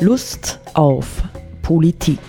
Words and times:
Lust 0.00 0.60
auf 0.74 1.24
Politik. 1.60 2.20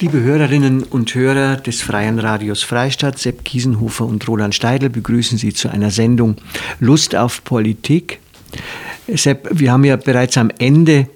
Liebe 0.00 0.20
Hörerinnen 0.20 0.82
und 0.82 1.14
Hörer 1.14 1.56
des 1.56 1.82
Freien 1.82 2.18
Radios 2.18 2.64
Freistadt, 2.64 3.16
Sepp 3.20 3.44
Kiesenhofer 3.44 4.06
und 4.06 4.26
Roland 4.26 4.56
Steidl 4.56 4.90
begrüßen 4.90 5.38
Sie 5.38 5.52
zu 5.54 5.68
einer 5.68 5.92
Sendung 5.92 6.34
Lust 6.80 7.14
auf 7.14 7.44
Politik. 7.44 8.18
Sepp, 9.06 9.48
wir 9.52 9.70
haben 9.70 9.84
ja 9.84 9.94
bereits 9.94 10.36
am 10.36 10.50
Ende 10.58 11.08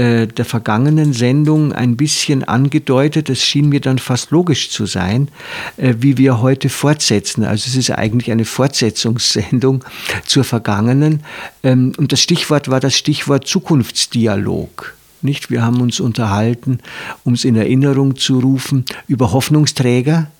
äh, 0.00 0.26
der 0.26 0.46
vergangenen 0.46 1.12
Sendung 1.12 1.74
ein 1.74 1.94
bisschen 1.94 2.42
angedeutet, 2.42 3.28
es 3.28 3.44
schien 3.44 3.68
mir 3.68 3.80
dann 3.80 3.98
fast 3.98 4.30
logisch 4.30 4.70
zu 4.70 4.86
sein, 4.86 5.28
äh, 5.76 5.92
wie 5.98 6.16
wir 6.16 6.40
heute 6.40 6.70
fortsetzen. 6.70 7.44
Also 7.44 7.66
es 7.68 7.76
ist 7.76 7.90
eigentlich 7.90 8.30
eine 8.30 8.46
Fortsetzungssendung 8.46 9.84
zur 10.24 10.44
vergangenen. 10.44 11.20
Ähm, 11.62 11.92
und 11.98 12.12
das 12.12 12.22
Stichwort 12.22 12.70
war 12.70 12.80
das 12.80 12.96
Stichwort 12.96 13.46
Zukunftsdialog. 13.46 14.94
Nicht? 15.20 15.50
Wir 15.50 15.62
haben 15.62 15.82
uns 15.82 16.00
unterhalten, 16.00 16.78
um 17.24 17.34
es 17.34 17.44
in 17.44 17.56
Erinnerung 17.56 18.16
zu 18.16 18.38
rufen, 18.38 18.86
über 19.06 19.32
Hoffnungsträger. 19.32 20.30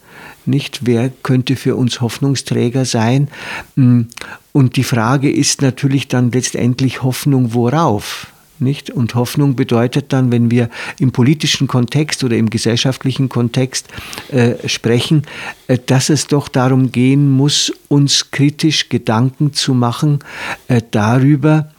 Nicht? 0.46 0.86
Wer 0.86 1.10
könnte 1.10 1.56
für 1.56 1.76
uns 1.76 2.00
Hoffnungsträger 2.00 2.86
sein? 2.86 3.28
Mm, 3.76 4.04
und 4.52 4.76
die 4.76 4.84
Frage 4.84 5.30
ist 5.30 5.60
natürlich 5.60 6.08
dann 6.08 6.32
letztendlich 6.32 7.02
Hoffnung 7.02 7.52
worauf? 7.52 8.32
Nicht? 8.60 8.90
Und 8.90 9.14
Hoffnung 9.14 9.56
bedeutet 9.56 10.12
dann, 10.12 10.30
wenn 10.30 10.50
wir 10.50 10.68
im 10.98 11.12
politischen 11.12 11.66
Kontext 11.66 12.22
oder 12.24 12.36
im 12.36 12.50
gesellschaftlichen 12.50 13.28
Kontext 13.28 13.88
äh, 14.28 14.68
sprechen, 14.68 15.22
äh, 15.66 15.78
dass 15.84 16.10
es 16.10 16.26
doch 16.26 16.48
darum 16.48 16.92
gehen 16.92 17.30
muss, 17.30 17.72
uns 17.88 18.30
kritisch 18.30 18.88
Gedanken 18.88 19.52
zu 19.52 19.74
machen 19.74 20.20
äh, 20.68 20.82
darüber, 20.90 21.70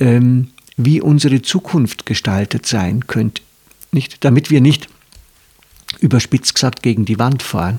ähm, 0.00 0.48
wie 0.76 1.00
unsere 1.00 1.42
Zukunft 1.42 2.06
gestaltet 2.06 2.66
sein 2.66 3.06
könnte. 3.06 3.42
Nicht, 3.92 4.24
damit 4.24 4.50
wir 4.50 4.60
nicht 4.60 4.88
überspitzt 6.02 6.54
gesagt 6.54 6.82
gegen 6.82 7.04
die 7.04 7.18
Wand 7.18 7.42
fahren. 7.42 7.78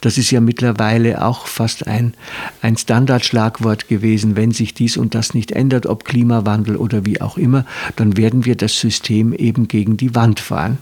Das 0.00 0.16
ist 0.16 0.30
ja 0.30 0.40
mittlerweile 0.40 1.24
auch 1.24 1.46
fast 1.46 1.86
ein, 1.86 2.14
ein 2.62 2.76
Standardschlagwort 2.76 3.88
gewesen. 3.88 4.34
Wenn 4.34 4.52
sich 4.52 4.74
dies 4.74 4.96
und 4.96 5.14
das 5.14 5.34
nicht 5.34 5.52
ändert, 5.52 5.86
ob 5.86 6.04
Klimawandel 6.04 6.76
oder 6.76 7.04
wie 7.04 7.20
auch 7.20 7.36
immer, 7.36 7.66
dann 7.96 8.16
werden 8.16 8.44
wir 8.44 8.56
das 8.56 8.80
System 8.80 9.32
eben 9.32 9.68
gegen 9.68 9.96
die 9.96 10.14
Wand 10.14 10.40
fahren. 10.40 10.78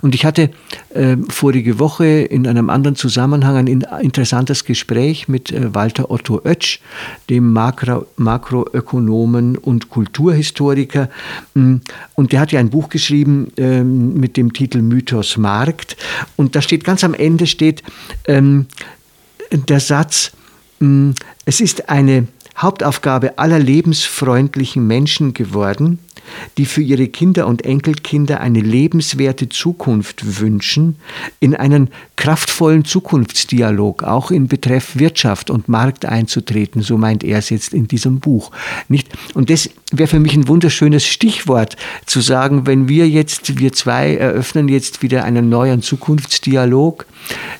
Und 0.00 0.14
ich 0.14 0.24
hatte 0.24 0.50
äh, 0.94 1.16
vorige 1.28 1.78
Woche 1.78 2.06
in 2.06 2.46
einem 2.46 2.70
anderen 2.70 2.96
Zusammenhang 2.96 3.56
ein 3.56 3.66
interessantes 4.00 4.64
Gespräch 4.64 5.28
mit 5.28 5.52
äh, 5.52 5.74
Walter 5.74 6.10
Otto 6.10 6.40
Oetsch, 6.44 6.80
dem 7.30 7.52
Makro 7.52 8.06
Makroökonomen 8.16 9.56
und 9.56 9.90
Kulturhistoriker. 9.90 11.08
Mm, 11.54 11.76
und 12.14 12.32
der 12.32 12.40
hat 12.40 12.52
ja 12.52 12.60
ein 12.60 12.70
Buch 12.70 12.88
geschrieben 12.88 13.52
äh, 13.56 13.82
mit 13.82 14.36
dem 14.36 14.52
Titel 14.52 14.82
Mythos 14.82 15.36
Markt. 15.36 15.96
Und 16.36 16.56
da 16.56 16.62
steht 16.62 16.84
ganz 16.84 17.04
am 17.04 17.14
Ende 17.14 17.46
steht 17.46 17.82
ähm, 18.26 18.66
der 19.50 19.80
Satz, 19.80 20.32
mm, 20.80 21.10
es 21.44 21.60
ist 21.60 21.88
eine 21.88 22.28
Hauptaufgabe 22.56 23.38
aller 23.38 23.58
lebensfreundlichen 23.58 24.86
Menschen 24.86 25.34
geworden, 25.34 25.98
die 26.58 26.66
für 26.66 26.82
ihre 26.82 27.08
Kinder 27.08 27.46
und 27.46 27.64
Enkelkinder 27.64 28.40
eine 28.40 28.60
lebenswerte 28.60 29.48
Zukunft 29.48 30.40
wünschen, 30.40 30.96
in 31.40 31.54
einen 31.54 31.90
kraftvollen 32.16 32.84
Zukunftsdialog, 32.84 34.02
auch 34.02 34.30
in 34.30 34.48
Betreff 34.48 34.96
Wirtschaft 34.96 35.50
und 35.50 35.68
Markt 35.68 36.06
einzutreten, 36.06 36.82
so 36.82 36.96
meint 36.96 37.24
er 37.24 37.38
es 37.38 37.50
jetzt 37.50 37.74
in 37.74 37.88
diesem 37.88 38.20
Buch. 38.20 38.52
Nicht? 38.88 39.08
Und 39.34 39.50
das 39.50 39.70
wäre 39.92 40.08
für 40.08 40.20
mich 40.20 40.34
ein 40.34 40.48
wunderschönes 40.48 41.04
Stichwort, 41.04 41.76
zu 42.06 42.20
sagen, 42.20 42.66
wenn 42.66 42.88
wir 42.88 43.08
jetzt, 43.08 43.58
wir 43.58 43.72
zwei 43.72 44.14
eröffnen 44.16 44.68
jetzt 44.68 45.02
wieder 45.02 45.24
einen 45.24 45.48
neuen 45.48 45.82
Zukunftsdialog, 45.82 47.06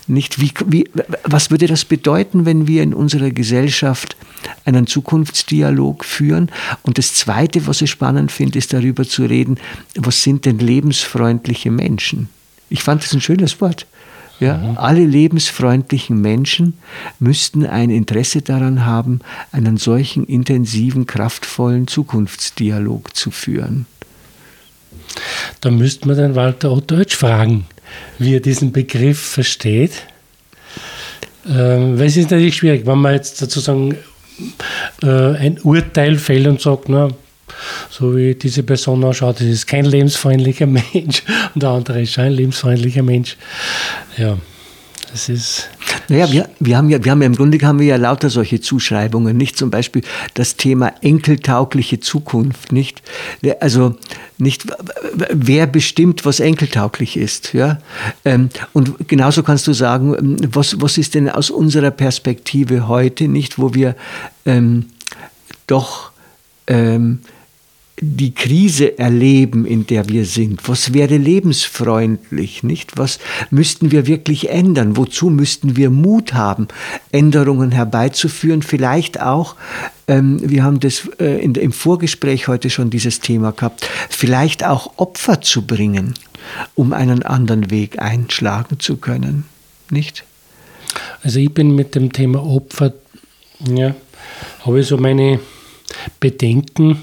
nicht 0.06 0.40
wie, 0.40 0.52
wie, 0.66 0.90
was 1.24 1.50
würde 1.50 1.66
das 1.66 1.84
bedeuten, 1.84 2.46
wenn 2.46 2.66
wir 2.66 2.82
in 2.82 2.94
unserer 2.94 3.30
Gesellschaft 3.30 4.16
einen 4.64 4.86
Zukunftsdialog 4.86 6.04
führen? 6.04 6.50
Und 6.82 6.98
das 6.98 7.14
Zweite, 7.14 7.66
was 7.66 7.82
ich 7.82 7.90
spannend 7.90 8.32
finde, 8.32 8.58
ist 8.58 8.72
darüber 8.72 9.04
zu 9.04 9.24
reden, 9.24 9.58
was 9.96 10.22
sind 10.22 10.44
denn 10.44 10.58
lebensfreundliche 10.58 11.70
Menschen? 11.70 12.28
Ich 12.68 12.82
fand 12.82 13.02
das 13.02 13.12
ein 13.12 13.20
schönes 13.20 13.60
Wort. 13.60 13.86
Ja, 14.38 14.58
mhm. 14.58 14.76
Alle 14.76 15.04
lebensfreundlichen 15.04 16.20
Menschen 16.20 16.74
müssten 17.18 17.64
ein 17.64 17.90
Interesse 17.90 18.42
daran 18.42 18.84
haben, 18.84 19.20
einen 19.50 19.78
solchen 19.78 20.24
intensiven, 20.26 21.06
kraftvollen 21.06 21.86
Zukunftsdialog 21.86 23.16
zu 23.16 23.30
führen. 23.30 23.86
Da 25.60 25.70
müsste 25.70 26.06
man 26.06 26.16
den 26.16 26.34
Walter 26.34 26.72
Otto 26.72 26.96
Oetsch 26.96 27.16
fragen, 27.16 27.64
wie 28.18 28.34
er 28.34 28.40
diesen 28.40 28.72
Begriff 28.72 29.20
versteht. 29.20 30.02
Ähm, 31.48 31.98
weil 31.98 32.06
es 32.06 32.16
ist 32.16 32.30
natürlich 32.30 32.56
schwierig, 32.56 32.86
wenn 32.86 32.98
man 32.98 33.14
jetzt 33.14 33.36
sozusagen 33.36 33.96
äh, 35.02 35.06
ein 35.06 35.60
Urteil 35.62 36.16
fällt 36.18 36.46
und 36.46 36.60
sagt, 36.60 36.88
na, 36.88 37.08
so 37.90 38.16
wie 38.16 38.34
diese 38.34 38.62
Person 38.62 39.04
ausschaut, 39.04 39.36
das 39.36 39.46
ist 39.46 39.66
kein 39.66 39.84
lebensfreundlicher 39.84 40.66
Mensch 40.92 41.22
und 41.54 41.62
der 41.62 41.70
andere 41.70 42.02
ist 42.02 42.12
schon 42.12 42.24
ein 42.24 42.32
lebensfreundlicher 42.32 43.02
Mensch. 43.02 43.36
Ja, 44.16 44.36
das 45.10 45.28
ist. 45.28 45.68
Naja, 46.08 46.30
wir, 46.30 46.48
wir, 46.60 46.76
haben 46.76 46.88
ja, 46.88 47.02
wir 47.02 47.10
haben 47.10 47.20
ja 47.20 47.26
im 47.26 47.34
Grunde 47.34 47.58
haben 47.66 47.78
wir 47.78 47.86
ja 47.86 47.96
lauter 47.96 48.30
solche 48.30 48.60
Zuschreibungen, 48.60 49.36
nicht 49.36 49.56
zum 49.56 49.70
Beispiel 49.70 50.02
das 50.34 50.56
Thema 50.56 50.92
enkeltaugliche 51.00 52.00
Zukunft, 52.00 52.72
nicht? 52.72 53.02
Also 53.60 53.96
nicht, 54.38 54.66
wer 55.32 55.66
bestimmt, 55.66 56.24
was 56.24 56.40
enkeltauglich 56.40 57.16
ist, 57.16 57.52
ja? 57.52 57.78
Ähm, 58.24 58.50
und 58.72 59.08
genauso 59.08 59.42
kannst 59.42 59.66
du 59.66 59.72
sagen, 59.72 60.36
was, 60.52 60.80
was 60.80 60.98
ist 60.98 61.14
denn 61.14 61.28
aus 61.28 61.50
unserer 61.50 61.90
Perspektive 61.90 62.88
heute, 62.88 63.28
nicht, 63.28 63.58
wo 63.58 63.74
wir 63.74 63.96
ähm, 64.44 64.86
doch 65.66 66.12
ähm, 66.66 67.20
die 67.98 68.34
Krise 68.34 68.98
erleben, 68.98 69.64
in 69.64 69.86
der 69.86 70.08
wir 70.08 70.26
sind. 70.26 70.68
Was 70.68 70.92
wäre 70.92 71.16
lebensfreundlich, 71.16 72.62
nicht? 72.62 72.98
Was 72.98 73.18
müssten 73.50 73.90
wir 73.90 74.06
wirklich 74.06 74.50
ändern? 74.50 74.98
Wozu 74.98 75.30
müssten 75.30 75.76
wir 75.76 75.88
Mut 75.88 76.34
haben, 76.34 76.68
Änderungen 77.10 77.72
herbeizuführen? 77.72 78.60
Vielleicht 78.60 79.20
auch, 79.20 79.56
ähm, 80.08 80.38
wir 80.42 80.62
haben 80.62 80.78
das 80.80 81.08
äh, 81.18 81.42
in, 81.42 81.54
im 81.54 81.72
Vorgespräch 81.72 82.48
heute 82.48 82.68
schon 82.68 82.90
dieses 82.90 83.20
Thema 83.20 83.52
gehabt, 83.52 83.88
vielleicht 84.10 84.62
auch 84.62 84.98
Opfer 84.98 85.40
zu 85.40 85.62
bringen, 85.62 86.12
um 86.74 86.92
einen 86.92 87.22
anderen 87.22 87.70
Weg 87.70 87.98
einschlagen 87.98 88.78
zu 88.78 88.98
können, 88.98 89.44
nicht? 89.90 90.24
Also 91.22 91.38
ich 91.38 91.52
bin 91.52 91.74
mit 91.74 91.94
dem 91.94 92.12
Thema 92.12 92.44
Opfer, 92.44 92.92
ja, 93.66 93.94
habe 94.64 94.80
ich 94.80 94.86
so 94.86 94.98
meine 94.98 95.40
Bedenken 96.20 97.02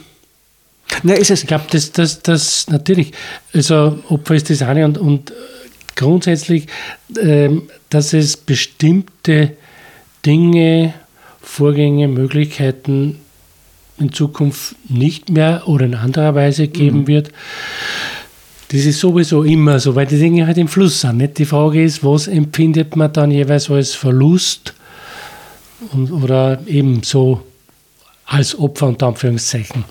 na, 1.02 1.14
ist 1.14 1.32
es. 1.32 1.42
Ich 1.42 1.48
glaube, 1.48 1.66
das, 1.72 1.92
das, 1.92 2.22
das 2.22 2.68
natürlich, 2.70 3.14
also 3.54 4.00
Opfer 4.10 4.36
ist 4.36 4.50
das 4.50 4.62
eine 4.62 4.86
und, 4.86 4.98
und 4.98 5.34
grundsätzlich, 5.96 6.68
ähm, 7.20 7.64
dass 7.90 8.14
es 8.14 8.38
bestimmte 8.38 9.54
Dinge, 10.26 10.94
Vorgänge, 11.42 12.08
Möglichkeiten 12.08 13.20
in 14.00 14.12
Zukunft 14.12 14.76
nicht 14.90 15.30
mehr 15.30 15.64
oder 15.68 15.86
in 15.86 15.96
anderer 15.96 16.36
Weise 16.36 16.68
geben 16.68 17.02
mhm. 17.02 17.08
wird. 17.08 17.32
Das 18.70 18.86
ist 18.86 19.00
sowieso 19.00 19.44
immer 19.44 19.80
so, 19.80 19.96
weil 19.96 20.08
die 20.08 20.18
Dinge 20.18 20.48
halt 20.48 20.58
im 20.58 20.68
Fluss 20.68 21.02
sind. 21.02 21.18
Nicht? 21.18 21.38
Die 21.38 21.46
Frage 21.46 21.84
ist, 21.84 22.04
was 22.04 22.28
empfindet 22.28 22.96
man 22.96 23.14
dann 23.14 23.30
jeweils 23.30 23.70
als 23.70 23.94
Verlust 23.94 24.74
und, 25.92 26.12
oder 26.12 26.60
eben 26.66 27.04
so 27.04 27.42
als 28.26 28.58
Opfer 28.58 28.88
unter 28.88 29.08
Anführungszeichen. 29.08 29.84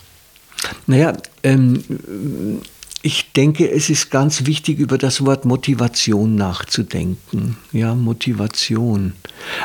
Naja, 0.87 1.15
ähm, 1.43 2.61
ich 3.05 3.33
denke, 3.33 3.69
es 3.69 3.91
ist 3.91 4.11
ganz 4.11 4.47
wichtig, 4.47 4.79
über 4.79 4.97
das 4.97 5.27
Wort 5.27 5.45
Motivation 5.45 6.37
nachzudenken. 6.37 7.57
Ja, 7.73 7.97
Motivation. 7.97 9.15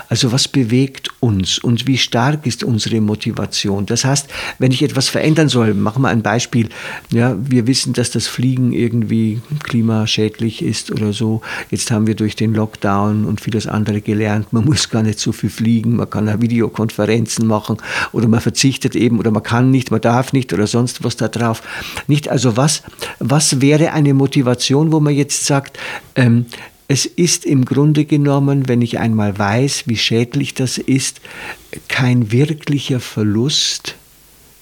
Also 0.10 0.32
was 0.32 0.48
bewegt 0.48 1.10
uns 1.20 1.60
und 1.60 1.86
wie 1.86 2.00
stark 2.00 2.48
ist 2.48 2.64
unsere 2.64 3.00
Motivation? 3.00 3.86
Das 3.86 4.06
heißt, 4.06 4.28
wenn 4.58 4.72
ich 4.72 4.82
etwas 4.82 5.10
verändern 5.10 5.50
soll, 5.50 5.76
machen 5.76 6.02
wir 6.02 6.10
ein 6.10 6.24
Beispiel. 6.24 6.70
Ja, 7.12 7.36
wir 7.40 7.68
wissen, 7.68 7.94
dass 7.94 8.10
das 8.10 8.26
Fliegen 8.26 8.74
irgendwie 8.74 9.40
klimaschädlich 9.64 10.64
ist 10.64 10.92
oder 10.92 11.14
so. 11.14 11.42
Jetzt 11.70 11.92
haben 11.92 12.08
wir 12.08 12.16
durch 12.16 12.36
den 12.36 12.56
Lockdown 12.56 13.26
und 13.26 13.40
vieles 13.40 13.68
andere 13.68 14.02
gelernt, 14.02 14.52
man 14.52 14.66
muss 14.66 14.90
gar 14.90 15.04
nicht 15.04 15.20
so 15.20 15.32
viel 15.32 15.52
fliegen, 15.52 15.98
man 15.98 16.10
kann 16.10 16.28
ja 16.28 16.42
Videokonferenzen 16.42 17.46
machen 17.46 17.78
oder 18.14 18.28
man 18.28 18.42
verzichtet 18.42 18.96
eben 18.96 19.20
oder 19.20 19.30
man 19.30 19.44
kann 19.44 19.70
nicht, 19.70 19.92
man 19.92 20.02
darf 20.02 20.34
nicht 20.34 20.54
oder 20.54 20.66
sonst 20.66 21.04
was 21.04 21.18
da 21.18 21.28
drauf. 21.28 21.62
Nicht 22.08 22.30
also 22.30 22.58
was 22.58 22.82
was 23.30 23.62
wäre 23.62 23.94
eine 23.94 24.14
Motivation, 24.14 24.92
wo 24.92 25.00
man 25.00 25.14
jetzt 25.14 25.46
sagt, 25.46 25.78
ähm, 26.16 26.46
es 26.88 27.06
ist 27.06 27.46
im 27.46 27.66
Grunde 27.66 28.06
genommen, 28.06 28.68
wenn 28.68 28.82
ich 28.82 29.00
einmal 29.00 29.38
weiß, 29.38 29.84
wie 29.88 29.98
schädlich 29.98 30.54
das 30.54 30.78
ist, 30.78 31.20
kein 31.88 32.32
wirklicher 32.32 33.00
Verlust, 33.00 33.96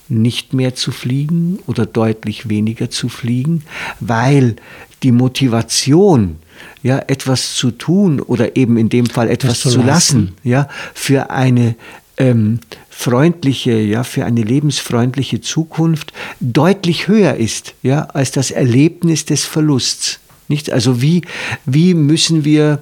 nicht 0.08 0.54
mehr 0.54 0.76
zu 0.76 0.92
fliegen 0.92 1.60
oder 1.68 1.86
deutlich 1.86 2.50
weniger 2.50 2.90
zu 2.90 3.10
fliegen, 3.10 3.64
weil 4.00 4.56
die 5.04 5.12
Motivation, 5.12 6.38
ja, 6.84 7.00
etwas 7.08 7.56
zu 7.56 7.72
tun 7.72 8.20
oder 8.20 8.56
eben 8.56 8.78
in 8.78 8.90
dem 8.90 9.08
Fall 9.08 9.30
etwas 9.30 9.62
zu 9.62 9.70
lassen, 9.70 9.86
lassen, 9.86 10.34
ja, 10.44 10.68
für 10.94 11.30
eine 11.30 11.76
ähm, 12.18 12.60
freundliche, 12.90 13.74
ja, 13.74 14.04
für 14.04 14.26
eine 14.26 14.42
lebensfreundliche 14.42 15.42
Zukunft 15.42 16.14
deutlich 16.40 17.08
höher 17.08 17.36
ist, 17.36 17.74
ja, 17.84 18.04
als 18.14 18.32
das 18.32 18.52
Erlebnis 18.52 19.26
des 19.26 19.46
Verlusts. 19.46 20.20
Nicht? 20.48 20.72
Also 20.72 21.02
wie, 21.02 21.24
wie 21.66 21.94
müssen 21.94 22.46
wir 22.46 22.80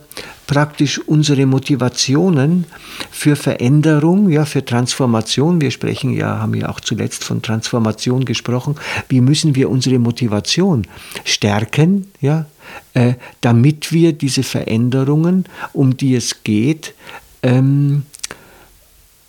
praktisch 0.47 0.99
unsere 0.99 1.45
Motivationen 1.45 2.65
für 3.09 3.35
Veränderung, 3.35 4.29
ja, 4.29 4.45
für 4.45 4.63
Transformation, 4.65 5.61
wir 5.61 5.71
sprechen 5.71 6.13
ja, 6.13 6.39
haben 6.39 6.53
ja 6.55 6.69
auch 6.69 6.81
zuletzt 6.81 7.23
von 7.23 7.41
Transformation 7.41 8.25
gesprochen, 8.25 8.75
wie 9.07 9.21
müssen 9.21 9.55
wir 9.55 9.69
unsere 9.69 9.99
Motivation 9.99 10.85
stärken, 11.23 12.11
ja, 12.19 12.45
äh, 12.93 13.13
damit 13.39 13.93
wir 13.93 14.11
diese 14.13 14.43
Veränderungen, 14.43 15.45
um 15.71 15.95
die 15.95 16.15
es 16.15 16.43
geht, 16.43 16.93
ähm, 17.41 18.03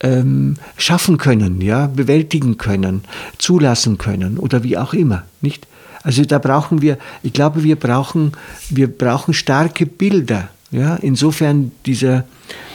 ähm, 0.04 0.56
schaffen 0.76 1.16
können, 1.16 1.60
ja, 1.60 1.86
bewältigen 1.86 2.58
können, 2.58 3.02
zulassen 3.38 3.98
können 3.98 4.38
oder 4.38 4.62
wie 4.62 4.76
auch 4.76 4.92
immer, 4.92 5.24
nicht? 5.40 5.66
Also 6.02 6.22
da 6.24 6.38
brauchen 6.38 6.82
wir, 6.82 6.98
ich 7.22 7.32
glaube, 7.32 7.64
wir 7.64 7.76
brauchen, 7.76 8.32
wir 8.68 8.88
brauchen 8.88 9.32
starke 9.32 9.86
Bilder. 9.86 10.50
Ja, 10.70 10.96
insofern 10.96 11.72
dieser, 11.86 12.24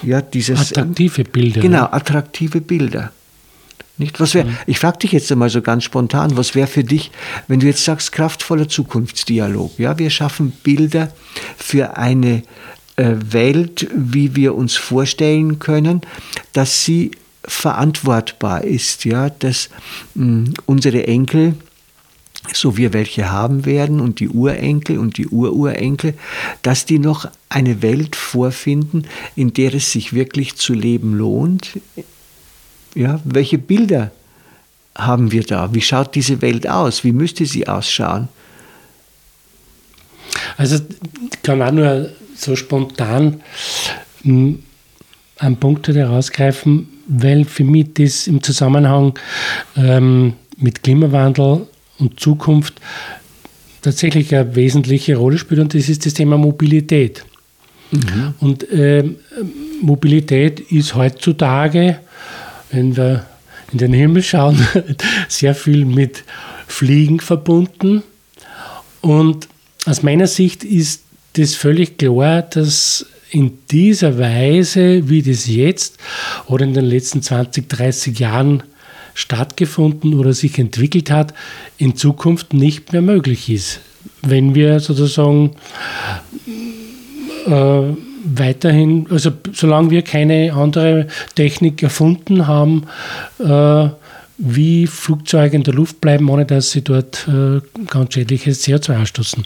ja, 0.02 0.22
dieses. 0.22 0.72
Attraktive 0.72 1.26
Bilder. 1.26 1.62
Genau, 1.62 1.84
attraktive 1.92 2.62
Bilder. 2.62 3.12
Nicht? 3.98 4.20
Was 4.20 4.34
wär, 4.34 4.46
mhm. 4.46 4.58
Ich 4.66 4.80
frage 4.80 5.00
dich 5.00 5.12
jetzt 5.12 5.32
einmal 5.32 5.50
so 5.50 5.62
ganz 5.62 5.84
spontan, 5.84 6.38
was 6.38 6.56
wäre 6.56 6.68
für 6.68 6.86
dich, 6.86 7.12
wenn 7.48 7.60
du 7.60 7.68
jetzt 7.68 7.84
sagst, 7.84 8.14
kraftvoller 8.14 8.70
Zukunftsdialog? 8.70 9.78
Ja, 9.78 10.00
wir 10.00 10.10
schaffen 10.10 10.52
Bilder 10.64 11.12
für 11.58 11.98
eine 11.98 12.44
Welt, 13.00 13.88
wie 13.96 14.36
wir 14.36 14.56
uns 14.56 14.76
vorstellen 14.76 15.60
können, 15.60 16.02
dass 16.54 16.84
sie 16.84 17.12
verantwortbar 17.46 18.64
ist, 18.64 19.06
ja, 19.06 19.30
dass 19.30 19.70
mh, 20.16 20.26
mm, 20.26 20.54
unsere 20.66 21.08
Enkel 21.08 21.56
so 22.54 22.78
wir 22.78 22.94
welche 22.94 23.32
haben 23.32 23.66
werden 23.66 24.00
und 24.00 24.20
die 24.20 24.30
Urenkel 24.30 24.98
und 24.98 25.18
die 25.18 25.28
Ururenkel, 25.28 26.14
dass 26.62 26.86
die 26.86 27.00
noch 27.00 27.30
eine 27.50 27.82
Welt 27.82 28.16
vorfinden, 28.16 29.06
in 29.36 29.54
der 29.54 29.74
es 29.74 29.92
sich 29.92 30.14
wirklich 30.14 30.56
zu 30.56 30.74
leben 30.74 31.18
lohnt. 31.18 31.80
Ja, 32.96 33.20
welche 33.24 33.58
Bilder 33.58 34.12
haben 34.96 35.32
wir 35.32 35.44
da? 35.44 35.74
Wie 35.74 35.82
schaut 35.82 36.16
diese 36.16 36.42
Welt 36.42 36.68
aus? 36.68 37.04
Wie 37.04 37.12
müsste 37.12 37.46
sie 37.46 37.68
ausschauen? 37.68 38.30
Also 40.58 40.80
kann 41.44 41.62
auch 41.62 41.72
nur 41.72 42.10
so 42.40 42.56
spontan 42.56 43.42
hm, 44.24 44.60
einen 45.38 45.58
Punkt 45.58 45.88
herausgreifen, 45.88 46.88
weil 47.08 47.46
für 47.46 47.64
mich 47.64 47.94
das 47.94 48.28
im 48.28 48.44
Zusammenhang 48.44 49.18
ähm, 49.76 50.34
mit 50.58 50.84
Klimawandel 50.84 51.68
und 51.98 52.20
Zukunft 52.20 52.76
tatsächlich 53.82 54.36
eine 54.36 54.56
wesentliche 54.56 55.16
Rolle 55.16 55.38
spielt 55.38 55.62
und 55.62 55.74
das 55.74 55.90
ist 55.90 56.06
das 56.06 56.14
Thema 56.14 56.38
Mobilität. 56.38 57.24
Mhm. 57.92 58.34
Und 58.40 58.70
äh, 58.72 59.04
Mobilität 59.82 60.60
ist 60.60 60.96
heutzutage, 60.96 62.00
wenn 62.72 62.96
wir 62.96 63.26
in 63.72 63.78
den 63.78 63.94
Himmel 63.94 64.24
schauen, 64.24 64.60
sehr 65.28 65.56
viel 65.56 65.86
mit 65.86 66.24
Fliegen 66.68 67.20
verbunden. 67.20 68.04
Und 69.02 69.48
aus 69.86 70.04
meiner 70.04 70.28
Sicht 70.28 70.64
ist 70.64 71.04
das 71.34 71.56
völlig 71.56 71.98
klar, 71.98 72.42
dass 72.42 73.06
in 73.32 73.60
dieser 73.70 74.18
Weise, 74.18 75.10
wie 75.10 75.22
das 75.22 75.48
jetzt 75.48 75.98
oder 76.48 76.66
in 76.66 76.74
den 76.74 76.86
letzten 76.86 77.22
20, 77.22 77.70
30 77.70 78.20
Jahren 78.20 78.64
stattgefunden 79.14 80.14
oder 80.16 80.34
sich 80.34 80.58
entwickelt 80.58 81.12
hat, 81.12 81.34
in 81.78 81.96
Zukunft 81.96 82.54
nicht 82.54 82.94
mehr 82.94 83.02
möglich 83.02 83.50
ist. 83.50 83.82
Wenn 84.22 84.56
wir 84.56 84.80
sozusagen 84.80 85.52
äh, 87.46 87.82
weiterhin, 88.24 89.08
also 89.10 89.32
solange 89.54 89.92
wir 89.92 90.02
keine 90.02 90.54
andere 90.54 91.08
Technik 91.36 91.84
erfunden 91.84 92.48
haben, 92.48 92.86
äh, 93.40 93.90
wie 94.42 94.88
Flugzeuge 94.88 95.58
in 95.58 95.64
der 95.64 95.74
Luft 95.74 96.00
bleiben, 96.00 96.30
ohne 96.30 96.46
dass 96.46 96.72
sie 96.72 96.82
dort 96.82 97.28
äh, 97.28 97.60
ganz 97.88 98.14
schädliches 98.14 98.66
CO2 98.66 99.02
ausstoßen. 99.02 99.46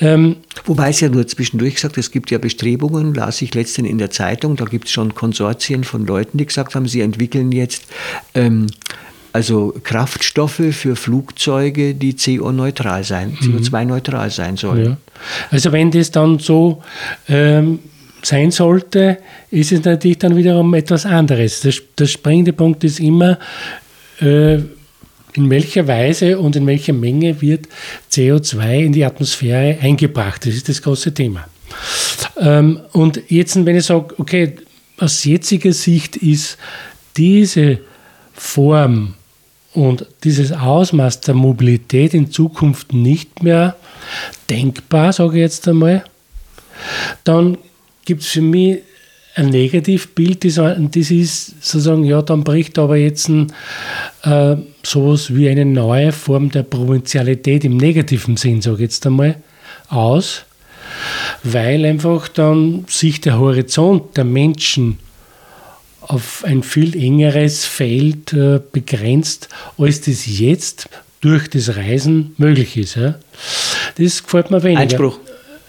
Ähm, 0.00 0.36
Wobei 0.64 0.88
es 0.88 1.00
ja 1.00 1.10
nur 1.10 1.26
zwischendurch 1.26 1.74
gesagt, 1.74 1.98
es 1.98 2.10
gibt 2.10 2.30
ja 2.30 2.38
Bestrebungen, 2.38 3.14
las 3.14 3.42
ich 3.42 3.54
letztens 3.54 3.88
in 3.88 3.98
der 3.98 4.10
Zeitung, 4.10 4.56
da 4.56 4.64
gibt 4.64 4.86
es 4.86 4.92
schon 4.92 5.14
Konsortien 5.14 5.84
von 5.84 6.06
Leuten, 6.06 6.38
die 6.38 6.46
gesagt 6.46 6.74
haben, 6.74 6.88
sie 6.88 7.02
entwickeln 7.02 7.52
jetzt 7.52 7.84
ähm, 8.34 8.66
also 9.34 9.74
Kraftstoffe 9.84 10.72
für 10.72 10.96
Flugzeuge, 10.96 11.94
die 11.94 12.16
CO-neutral 12.16 13.04
sein, 13.04 13.36
mhm. 13.38 13.58
CO2-neutral 13.58 14.30
sein 14.30 14.56
sollen. 14.56 14.84
Ja. 14.84 14.96
Also 15.50 15.70
wenn 15.70 15.90
das 15.90 16.10
dann 16.10 16.38
so 16.38 16.82
ähm, 17.28 17.80
sein 18.22 18.50
sollte, 18.50 19.18
ist 19.50 19.70
es 19.70 19.84
natürlich 19.84 20.18
dann 20.18 20.34
wiederum 20.34 20.72
etwas 20.74 21.04
anderes. 21.04 21.60
Der, 21.60 21.74
der 21.98 22.06
springende 22.06 22.52
Punkt 22.52 22.84
ist 22.84 23.00
immer, 23.00 23.38
äh, 24.20 24.58
in 25.34 25.50
welcher 25.50 25.86
Weise 25.86 26.38
und 26.38 26.56
in 26.56 26.66
welcher 26.66 26.92
Menge 26.92 27.40
wird 27.40 27.68
CO2 28.10 28.84
in 28.84 28.92
die 28.92 29.04
Atmosphäre 29.04 29.78
eingebracht. 29.80 30.46
Das 30.46 30.54
ist 30.54 30.68
das 30.68 30.82
große 30.82 31.14
Thema. 31.14 31.46
Ähm, 32.38 32.80
und 32.92 33.20
jetzt, 33.28 33.64
wenn 33.64 33.76
ich 33.76 33.84
sage, 33.84 34.14
okay, 34.18 34.56
aus 34.98 35.24
jetziger 35.24 35.72
Sicht 35.72 36.16
ist 36.16 36.58
diese 37.16 37.78
Form 38.32 39.14
und 39.74 40.06
dieses 40.24 40.50
Ausmaß 40.52 41.20
der 41.20 41.34
Mobilität 41.34 42.14
in 42.14 42.30
Zukunft 42.30 42.92
nicht 42.92 43.42
mehr 43.42 43.76
denkbar, 44.50 45.12
sage 45.12 45.36
ich 45.36 45.42
jetzt 45.42 45.68
einmal, 45.68 46.04
dann 47.24 47.58
gibt 48.04 48.22
es 48.22 48.28
für 48.28 48.40
mich 48.40 48.78
ein 49.38 49.50
Negativbild, 49.50 50.44
das, 50.44 50.54
das 50.56 51.10
ist 51.10 51.62
sozusagen, 51.64 52.04
ja, 52.04 52.22
dann 52.22 52.42
bricht 52.42 52.78
aber 52.78 52.96
jetzt 52.96 53.28
ein, 53.28 53.52
äh, 54.24 54.56
sowas 54.82 55.34
wie 55.34 55.48
eine 55.48 55.64
neue 55.64 56.10
Form 56.10 56.50
der 56.50 56.64
Provinzialität 56.64 57.64
im 57.64 57.76
negativen 57.76 58.36
Sinn, 58.36 58.60
sage 58.60 58.76
ich 58.76 58.82
jetzt 58.82 59.06
einmal, 59.06 59.36
aus, 59.88 60.42
weil 61.44 61.84
einfach 61.84 62.26
dann 62.28 62.84
sich 62.88 63.20
der 63.20 63.38
Horizont 63.38 64.16
der 64.16 64.24
Menschen 64.24 64.98
auf 66.00 66.42
ein 66.44 66.64
viel 66.64 66.96
engeres 66.96 67.64
Feld 67.64 68.32
äh, 68.32 68.60
begrenzt, 68.72 69.48
als 69.76 70.00
das 70.00 70.26
jetzt 70.26 70.88
durch 71.20 71.48
das 71.48 71.76
Reisen 71.76 72.34
möglich 72.38 72.76
ist. 72.76 72.96
Ja. 72.96 73.16
Das 73.98 74.24
gefällt 74.24 74.50
mir 74.50 74.62
weniger. 74.62 74.80
Einspruch. 74.80 75.18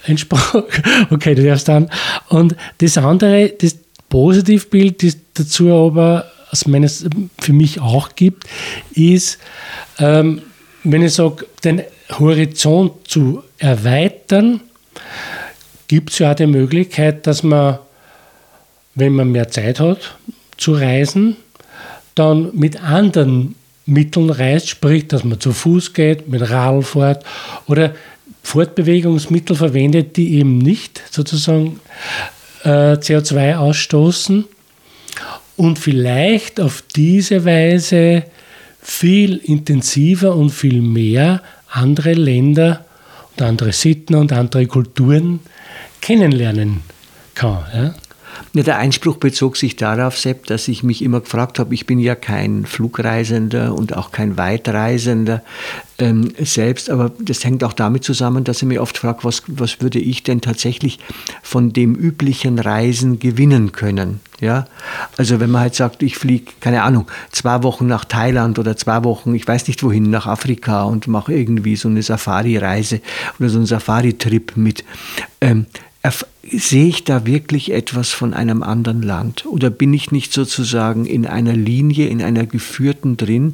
Einspruch. 0.06 0.64
Okay, 1.10 1.36
du 1.36 1.44
darfst 1.44 1.68
dann. 1.68 1.90
Und 2.30 2.56
das 2.80 2.98
andere, 2.98 3.50
das 3.50 3.78
Positivbild, 4.10 5.04
das 5.04 5.18
dazu 5.34 5.72
aber 5.74 6.26
aus 6.52 6.66
meines, 6.68 7.06
für 7.40 7.54
mich 7.54 7.80
auch 7.80 8.16
gibt, 8.16 8.46
ist, 8.94 9.38
ähm, 10.00 10.42
wenn 10.84 11.04
ich 11.04 11.14
sage, 11.14 11.46
den 11.64 11.84
Horizont 12.12 13.08
zu 13.08 13.44
erweitern, 13.58 14.62
gibt 15.88 16.12
es 16.12 16.20
ja 16.20 16.32
auch 16.32 16.36
die 16.36 16.48
Möglichkeit, 16.48 17.28
dass 17.28 17.44
man, 17.44 17.80
wenn 18.96 19.14
man 19.14 19.32
mehr 19.32 19.50
Zeit 19.50 19.80
hat 19.80 20.16
zu 20.58 20.74
reisen, 20.74 21.36
dann 22.16 22.50
mit 22.54 22.82
anderen 22.84 23.56
Mitteln 23.86 24.30
reist, 24.30 24.70
sprich, 24.70 25.08
dass 25.08 25.24
man 25.24 25.40
zu 25.40 25.52
Fuß 25.52 25.94
geht, 25.94 26.28
mit 26.28 26.50
Radl 26.50 26.84
fährt 26.84 27.26
oder 27.68 27.96
Fortbewegungsmittel 28.44 29.56
verwendet, 29.56 30.18
die 30.18 30.36
eben 30.36 30.58
nicht 30.58 31.02
sozusagen 31.12 31.80
äh, 32.64 32.94
CO2 32.94 33.56
ausstoßen 33.56 34.46
und 35.58 35.80
vielleicht 35.80 36.60
auf 36.60 36.84
diese 36.96 37.46
Weise 37.46 38.24
viel 38.82 39.38
intensiver 39.38 40.36
und 40.36 40.52
viel 40.52 40.82
mehr 40.82 41.42
andere 41.68 42.14
Länder 42.14 42.86
und 43.36 43.44
andere 43.44 43.74
Sitten 43.74 44.16
und 44.16 44.32
andere 44.32 44.66
Kulturen 44.68 45.42
kennenlernen 46.02 46.82
kann. 47.36 47.66
Ja? 47.74 47.96
Ja, 48.54 48.64
der 48.64 48.78
Einspruch 48.80 49.18
bezog 49.18 49.58
sich 49.58 49.76
darauf, 49.76 50.18
Sepp, 50.18 50.48
dass 50.48 50.68
ich 50.68 50.82
mich 50.82 51.04
immer 51.04 51.20
gefragt 51.20 51.60
habe, 51.60 51.74
ich 51.76 51.86
bin 51.86 52.00
ja 52.00 52.16
kein 52.16 52.66
Flugreisender 52.66 53.76
und 53.76 53.96
auch 53.96 54.12
kein 54.12 54.38
Weitreisender 54.38 55.44
ähm, 56.00 56.32
selbst, 56.40 56.90
aber 56.90 57.12
das 57.20 57.44
hängt 57.44 57.64
auch 57.64 57.74
damit 57.74 58.04
zusammen, 58.04 58.44
dass 58.44 58.58
ich 58.58 58.68
mir 58.68 58.82
oft 58.82 58.98
frage, 58.98 59.20
was, 59.22 59.44
was 59.46 59.82
würde 59.82 60.00
ich 60.00 60.24
denn 60.24 60.42
tatsächlich 60.42 60.98
von 61.44 61.74
dem 61.74 61.94
üblichen 61.94 62.58
Reisen 62.58 63.20
gewinnen 63.20 63.72
können? 63.72 64.20
Ja, 64.42 64.66
also 65.18 65.40
wenn 65.40 65.52
man 65.52 65.62
halt 65.62 65.76
sagt, 65.76 66.02
ich 66.02 66.18
fliege, 66.18 66.52
keine 66.60 66.82
Ahnung, 66.84 67.06
zwei 67.32 67.62
Wochen 67.62 67.86
nach 67.86 68.06
Thailand 68.06 68.58
oder 68.58 68.76
zwei 68.78 69.04
Wochen, 69.04 69.36
ich 69.36 69.48
weiß 69.48 69.68
nicht 69.68 69.84
wohin, 69.84 70.10
nach 70.10 70.26
Afrika 70.26 70.84
und 70.84 71.08
mache 71.08 71.34
irgendwie 71.34 71.76
so 71.76 71.88
eine 71.88 72.02
Safari-Reise 72.02 73.02
oder 73.38 73.50
so 73.50 73.58
einen 73.58 73.68
Safari-Trip 73.68 74.54
mit. 74.56 74.86
Ähm, 75.42 75.66
sehe 76.52 76.88
ich 76.88 77.04
da 77.04 77.26
wirklich 77.26 77.72
etwas 77.72 78.10
von 78.10 78.34
einem 78.34 78.64
anderen 78.64 79.02
Land? 79.02 79.46
Oder 79.46 79.70
bin 79.70 79.94
ich 79.94 80.12
nicht 80.12 80.34
sozusagen 80.34 81.06
in 81.06 81.26
einer 81.28 81.54
Linie, 81.54 82.08
in 82.08 82.22
einer 82.22 82.46
geführten 82.46 83.18
drin, 83.18 83.54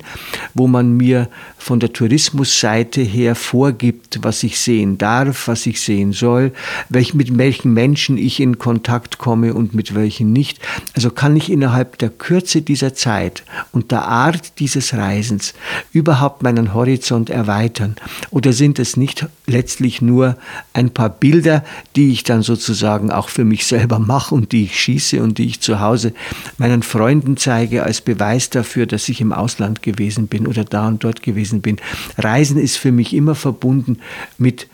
wo 0.54 0.68
man 0.68 0.96
mir 0.96 1.30
von 1.58 1.80
der 1.80 1.94
Tourismusseite 1.94 3.02
her 3.02 3.36
vorgibt, 3.36 4.20
was 4.22 4.44
ich 4.44 4.60
sehen 4.60 4.98
darf, 4.98 5.48
was 5.48 5.66
ich 5.66 5.82
sehen 5.82 6.14
soll, 6.14 6.54
welch, 6.90 7.14
mit 7.14 7.38
welchen 7.38 7.74
Menschen 7.74 8.18
ich 8.18 8.40
in 8.40 8.60
Kontakt 8.60 9.18
komme 9.18 9.54
und 9.54 9.74
mit 9.74 9.96
welchen 9.96 10.32
nicht? 10.32 10.60
Also 10.94 11.10
kann 11.10 11.36
ich 11.36 11.52
innerhalb 11.52 11.98
der 11.98 12.10
Kürze 12.10 12.62
dieser 12.62 12.94
Zeit 12.94 13.44
und 13.72 13.92
der 13.92 14.08
Art 14.08 14.60
dieses 14.60 14.94
Reisens 14.94 15.54
überhaupt 15.92 16.44
meinen 16.44 16.74
Horizont 16.74 17.30
erweitern? 17.30 17.96
Oder 18.30 18.54
sind 18.54 18.80
es 18.80 18.96
nicht 18.96 19.28
letztlich 19.48 20.02
nur 20.02 20.38
ein 20.74 20.92
paar 20.92 21.10
Bilder, 21.10 21.64
die 21.96 22.12
ich 22.12 22.24
dann 22.24 22.42
sozusagen 22.42 22.85
auch 22.86 23.30
für 23.30 23.44
mich 23.44 23.66
selber 23.66 24.00
mache 24.00 24.36
und 24.36 24.52
die 24.52 24.66
ich 24.66 24.80
schieße 24.80 25.22
und 25.22 25.38
die 25.38 25.46
ich 25.46 25.62
zu 25.62 25.80
Hause 25.80 26.14
meinen 26.58 26.84
Freunden 26.84 27.38
zeige 27.38 27.84
als 27.84 28.02
Beweis 28.02 28.50
dafür, 28.50 28.86
dass 28.86 29.10
ich 29.10 29.22
im 29.22 29.34
Ausland 29.34 29.82
gewesen 29.82 30.28
bin 30.28 30.48
oder 30.48 30.64
da 30.64 30.88
und 30.88 31.04
dort 31.04 31.22
gewesen 31.24 31.62
bin. 31.62 31.78
Reisen 32.18 32.58
ist 32.58 32.78
für 32.78 32.92
mich 32.92 33.14
immer 33.14 33.36
verbunden 33.36 34.00
mit 34.38 34.68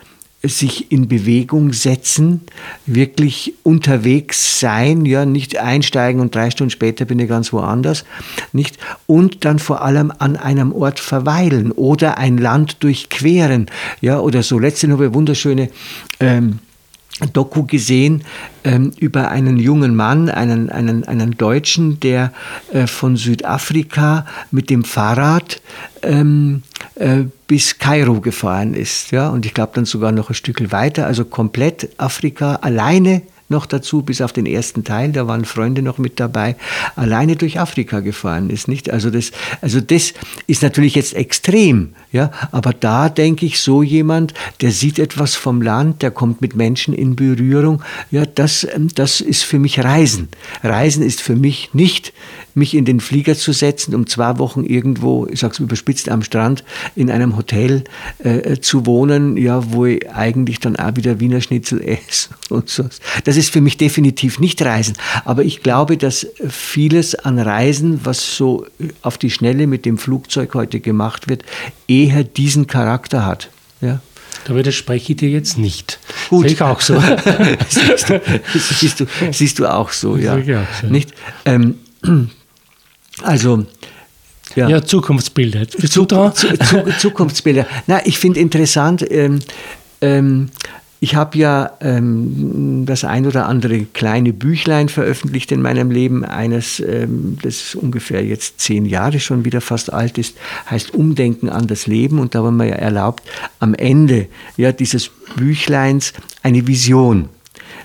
sich 0.43 0.91
in 0.91 1.07
Bewegung 1.07 1.71
setzen, 1.71 2.41
wirklich 2.85 3.53
unterwegs 3.63 4.59
sein, 4.59 5.05
ja, 5.05 5.25
nicht 5.25 5.57
einsteigen 5.57 6.19
und 6.19 6.33
drei 6.33 6.49
Stunden 6.49 6.71
später 6.71 7.05
bin 7.05 7.19
ich 7.19 7.29
ganz 7.29 7.53
woanders, 7.53 8.05
nicht? 8.51 8.77
Und 9.05 9.45
dann 9.45 9.59
vor 9.59 9.83
allem 9.83 10.11
an 10.17 10.35
einem 10.37 10.73
Ort 10.73 10.99
verweilen 10.99 11.71
oder 11.71 12.17
ein 12.17 12.37
Land 12.37 12.83
durchqueren, 12.83 13.67
ja, 14.01 14.19
oder 14.19 14.41
so. 14.41 14.57
Letztens 14.57 14.93
habe 14.93 15.07
ich 15.07 15.13
wunderschöne 15.13 15.69
ähm, 16.19 16.59
Doku 17.27 17.63
gesehen 17.63 18.23
ähm, 18.63 18.91
über 18.99 19.29
einen 19.29 19.57
jungen 19.57 19.95
Mann, 19.95 20.29
einen, 20.29 20.69
einen, 20.69 21.03
einen 21.03 21.37
Deutschen, 21.37 21.99
der 21.99 22.33
äh, 22.71 22.87
von 22.87 23.15
Südafrika 23.15 24.25
mit 24.51 24.69
dem 24.69 24.83
Fahrrad 24.83 25.61
ähm, 26.03 26.63
äh, 26.95 27.25
bis 27.47 27.77
Kairo 27.77 28.21
gefahren 28.21 28.73
ist. 28.73 29.11
Ja? 29.11 29.29
Und 29.29 29.45
ich 29.45 29.53
glaube 29.53 29.71
dann 29.75 29.85
sogar 29.85 30.11
noch 30.11 30.29
ein 30.29 30.35
Stück 30.35 30.71
weiter, 30.71 31.05
also 31.05 31.25
komplett 31.25 31.89
Afrika 31.97 32.55
alleine 32.55 33.21
noch 33.51 33.67
dazu, 33.67 34.01
bis 34.01 34.21
auf 34.21 34.33
den 34.33 34.47
ersten 34.47 34.83
Teil, 34.83 35.11
da 35.11 35.27
waren 35.27 35.45
Freunde 35.45 35.83
noch 35.83 35.99
mit 35.99 36.19
dabei, 36.19 36.55
alleine 36.95 37.35
durch 37.35 37.59
Afrika 37.59 37.99
gefahren 37.99 38.49
ist. 38.49 38.67
Nicht? 38.67 38.89
Also, 38.89 39.11
das, 39.11 39.31
also 39.61 39.79
das 39.79 40.13
ist 40.47 40.63
natürlich 40.63 40.95
jetzt 40.95 41.13
extrem, 41.13 41.93
ja? 42.11 42.31
aber 42.51 42.73
da 42.73 43.09
denke 43.09 43.45
ich, 43.45 43.59
so 43.59 43.83
jemand, 43.83 44.33
der 44.61 44.71
sieht 44.71 44.97
etwas 44.97 45.35
vom 45.35 45.61
Land, 45.61 46.01
der 46.01 46.09
kommt 46.11 46.41
mit 46.41 46.55
Menschen 46.55 46.93
in 46.93 47.15
Berührung, 47.15 47.83
ja, 48.09 48.25
das, 48.25 48.67
ähm, 48.73 48.87
das 48.95 49.21
ist 49.21 49.43
für 49.43 49.59
mich 49.59 49.79
Reisen. 49.79 50.29
Reisen 50.63 51.03
ist 51.03 51.21
für 51.21 51.35
mich 51.35 51.69
nicht, 51.73 52.13
mich 52.53 52.73
in 52.73 52.85
den 52.85 52.99
Flieger 52.99 53.35
zu 53.35 53.53
setzen, 53.53 53.95
um 53.95 54.07
zwei 54.07 54.37
Wochen 54.37 54.63
irgendwo, 54.63 55.27
ich 55.27 55.39
sag's 55.39 55.59
überspitzt, 55.59 56.09
am 56.09 56.23
Strand 56.23 56.63
in 56.95 57.09
einem 57.09 57.37
Hotel 57.37 57.83
äh, 58.19 58.59
zu 58.59 58.85
wohnen, 58.85 59.37
ja, 59.37 59.71
wo 59.71 59.85
ich 59.85 60.09
eigentlich 60.11 60.59
dann 60.59 60.75
auch 60.75 60.95
wieder 60.95 61.19
Wiener 61.19 61.41
Schnitzel 61.41 61.81
esse 61.85 62.29
und 62.49 62.69
so. 62.69 62.85
Das 63.23 63.37
ist 63.37 63.49
für 63.49 63.61
mich 63.61 63.77
definitiv 63.77 64.39
nicht 64.39 64.61
Reisen. 64.61 64.95
Aber 65.25 65.43
ich 65.43 65.63
glaube, 65.63 65.97
dass 65.97 66.27
vieles 66.47 67.15
an 67.15 67.39
Reisen, 67.39 68.01
was 68.03 68.35
so 68.35 68.65
auf 69.01 69.17
die 69.17 69.29
Schnelle 69.29 69.67
mit 69.67 69.85
dem 69.85 69.97
Flugzeug 69.97 70.53
heute 70.53 70.79
gemacht 70.79 71.29
wird, 71.29 71.43
eher 71.87 72.23
diesen 72.23 72.67
Charakter 72.67 73.25
hat. 73.25 73.49
Ja. 73.81 74.01
Da 74.45 74.55
widerspreche 74.55 75.13
ich 75.13 75.17
dir 75.17 75.29
jetzt 75.29 75.57
nicht. 75.57 75.99
Gut. 76.29 76.43
Sehe 76.43 76.53
ich 76.53 76.61
auch 76.61 76.81
so. 76.81 76.99
siehst, 77.69 78.09
du, 78.09 78.21
siehst, 78.53 78.99
du, 78.99 79.05
siehst, 79.31 79.59
du, 79.59 79.67
auch 79.67 79.91
so, 79.91 80.17
ja. 80.17 80.35
Auch 80.35 80.81
so. 80.81 80.87
Nicht? 80.87 81.13
Ähm, 81.45 81.75
also, 83.23 83.65
ja. 84.55 84.69
ja, 84.69 84.83
Zukunftsbilder. 84.83 85.65
Bist 85.79 85.93
Zu, 85.93 86.55
Zu, 86.57 86.85
Zukunftsbilder. 86.99 87.65
Na, 87.87 88.05
ich 88.05 88.19
finde 88.19 88.39
interessant, 88.39 89.05
ähm, 89.09 89.39
ähm, 90.01 90.49
ich 91.03 91.15
habe 91.15 91.35
ja 91.35 91.71
ähm, 91.81 92.83
das 92.85 93.03
ein 93.03 93.25
oder 93.25 93.47
andere 93.47 93.85
kleine 93.85 94.33
Büchlein 94.33 94.87
veröffentlicht 94.87 95.51
in 95.51 95.59
meinem 95.59 95.89
Leben. 95.89 96.23
Eines, 96.23 96.79
ähm, 96.79 97.39
das 97.41 97.73
ungefähr 97.73 98.23
jetzt 98.23 98.59
zehn 98.59 98.85
Jahre 98.85 99.19
schon 99.19 99.43
wieder 99.43 99.61
fast 99.61 99.91
alt 99.91 100.19
ist, 100.19 100.37
heißt 100.69 100.93
Umdenken 100.93 101.49
an 101.49 101.65
das 101.65 101.87
Leben. 101.87 102.19
Und 102.19 102.35
da 102.35 102.43
war 102.43 102.51
mir 102.51 102.67
ja 102.67 102.75
erlaubt, 102.75 103.23
am 103.59 103.73
Ende 103.73 104.27
ja, 104.57 104.71
dieses 104.71 105.09
Büchleins 105.35 106.13
eine 106.43 106.67
Vision 106.67 107.29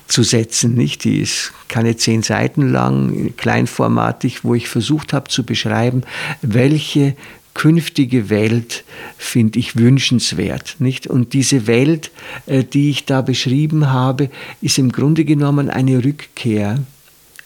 zu 0.07 0.23
setzen. 0.23 0.73
Nicht? 0.73 1.03
Die 1.03 1.19
ist 1.19 1.53
keine 1.67 1.97
zehn 1.97 2.23
Seiten 2.23 2.71
lang, 2.71 3.33
kleinformatig, 3.37 4.43
wo 4.43 4.55
ich 4.55 4.69
versucht 4.69 5.13
habe 5.13 5.29
zu 5.29 5.43
beschreiben, 5.43 6.03
welche 6.41 7.15
künftige 7.53 8.29
Welt 8.29 8.83
finde 9.17 9.57
ich 9.57 9.75
wünschenswert. 9.75 10.75
Nicht? 10.79 11.07
Und 11.07 11.33
diese 11.33 11.65
Welt, 11.65 12.11
äh, 12.45 12.63
die 12.63 12.91
ich 12.91 13.05
da 13.05 13.21
beschrieben 13.21 13.91
habe, 13.91 14.29
ist 14.61 14.77
im 14.77 14.91
Grunde 14.91 15.25
genommen 15.25 15.69
eine 15.69 16.03
Rückkehr 16.03 16.83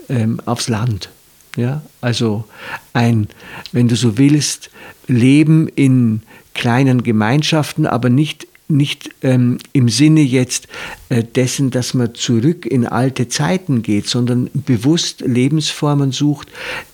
ähm, 0.09 0.41
aufs 0.45 0.67
Land. 0.67 1.09
Ja? 1.55 1.81
Also 2.01 2.43
ein, 2.91 3.27
wenn 3.71 3.87
du 3.87 3.95
so 3.95 4.17
willst, 4.17 4.69
Leben 5.07 5.69
in 5.69 6.23
kleinen 6.53 7.03
Gemeinschaften, 7.03 7.87
aber 7.87 8.09
nicht 8.09 8.47
nicht 8.71 9.09
ähm, 9.21 9.57
im 9.73 9.89
Sinne 9.89 10.21
jetzt 10.21 10.67
äh, 11.09 11.23
dessen, 11.23 11.71
dass 11.71 11.93
man 11.93 12.15
zurück 12.15 12.65
in 12.65 12.87
alte 12.87 13.27
Zeiten 13.27 13.81
geht, 13.81 14.07
sondern 14.07 14.49
bewusst 14.53 15.21
Lebensformen 15.21 16.11
sucht, 16.11 16.47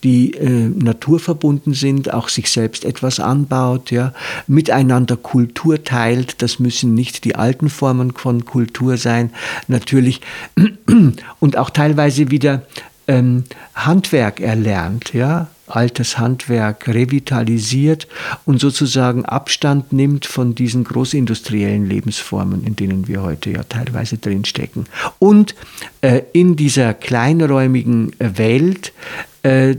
die 0.03 0.34
äh, 0.34 0.69
naturverbunden 0.69 1.74
sind, 1.74 2.13
auch 2.13 2.29
sich 2.29 2.50
selbst 2.50 2.86
etwas 2.86 3.19
anbaut, 3.19 3.91
ja, 3.91 4.13
miteinander 4.48 5.17
Kultur 5.17 5.84
teilt. 5.84 6.41
Das 6.41 6.60
müssen 6.60 6.93
nicht 6.93 7.24
die 7.24 7.36
alten 7.36 7.69
Formen 7.69 8.13
von 8.13 8.46
Kultur 8.46 8.98
sein, 8.98 9.31
natürlich, 9.67 10.22
und 11.39 11.57
auch 11.57 11.69
teilweise 11.69 12.31
wieder 12.31 12.63
ähm, 13.07 13.43
Handwerk 13.75 14.39
erlernt, 14.39 15.13
ja, 15.13 15.48
altes 15.67 16.17
Handwerk 16.17 16.88
revitalisiert 16.88 18.07
und 18.45 18.59
sozusagen 18.59 19.25
Abstand 19.25 19.93
nimmt 19.93 20.25
von 20.25 20.55
diesen 20.55 20.83
großindustriellen 20.83 21.86
Lebensformen, 21.86 22.63
in 22.63 22.75
denen 22.75 23.07
wir 23.07 23.21
heute 23.21 23.51
ja 23.51 23.63
teilweise 23.63 24.17
drinstecken. 24.17 24.86
Und 25.19 25.55
äh, 26.01 26.21
in 26.33 26.55
dieser 26.55 26.93
kleinräumigen 26.93 28.13
Welt, 28.19 28.93
äh, 29.43 29.75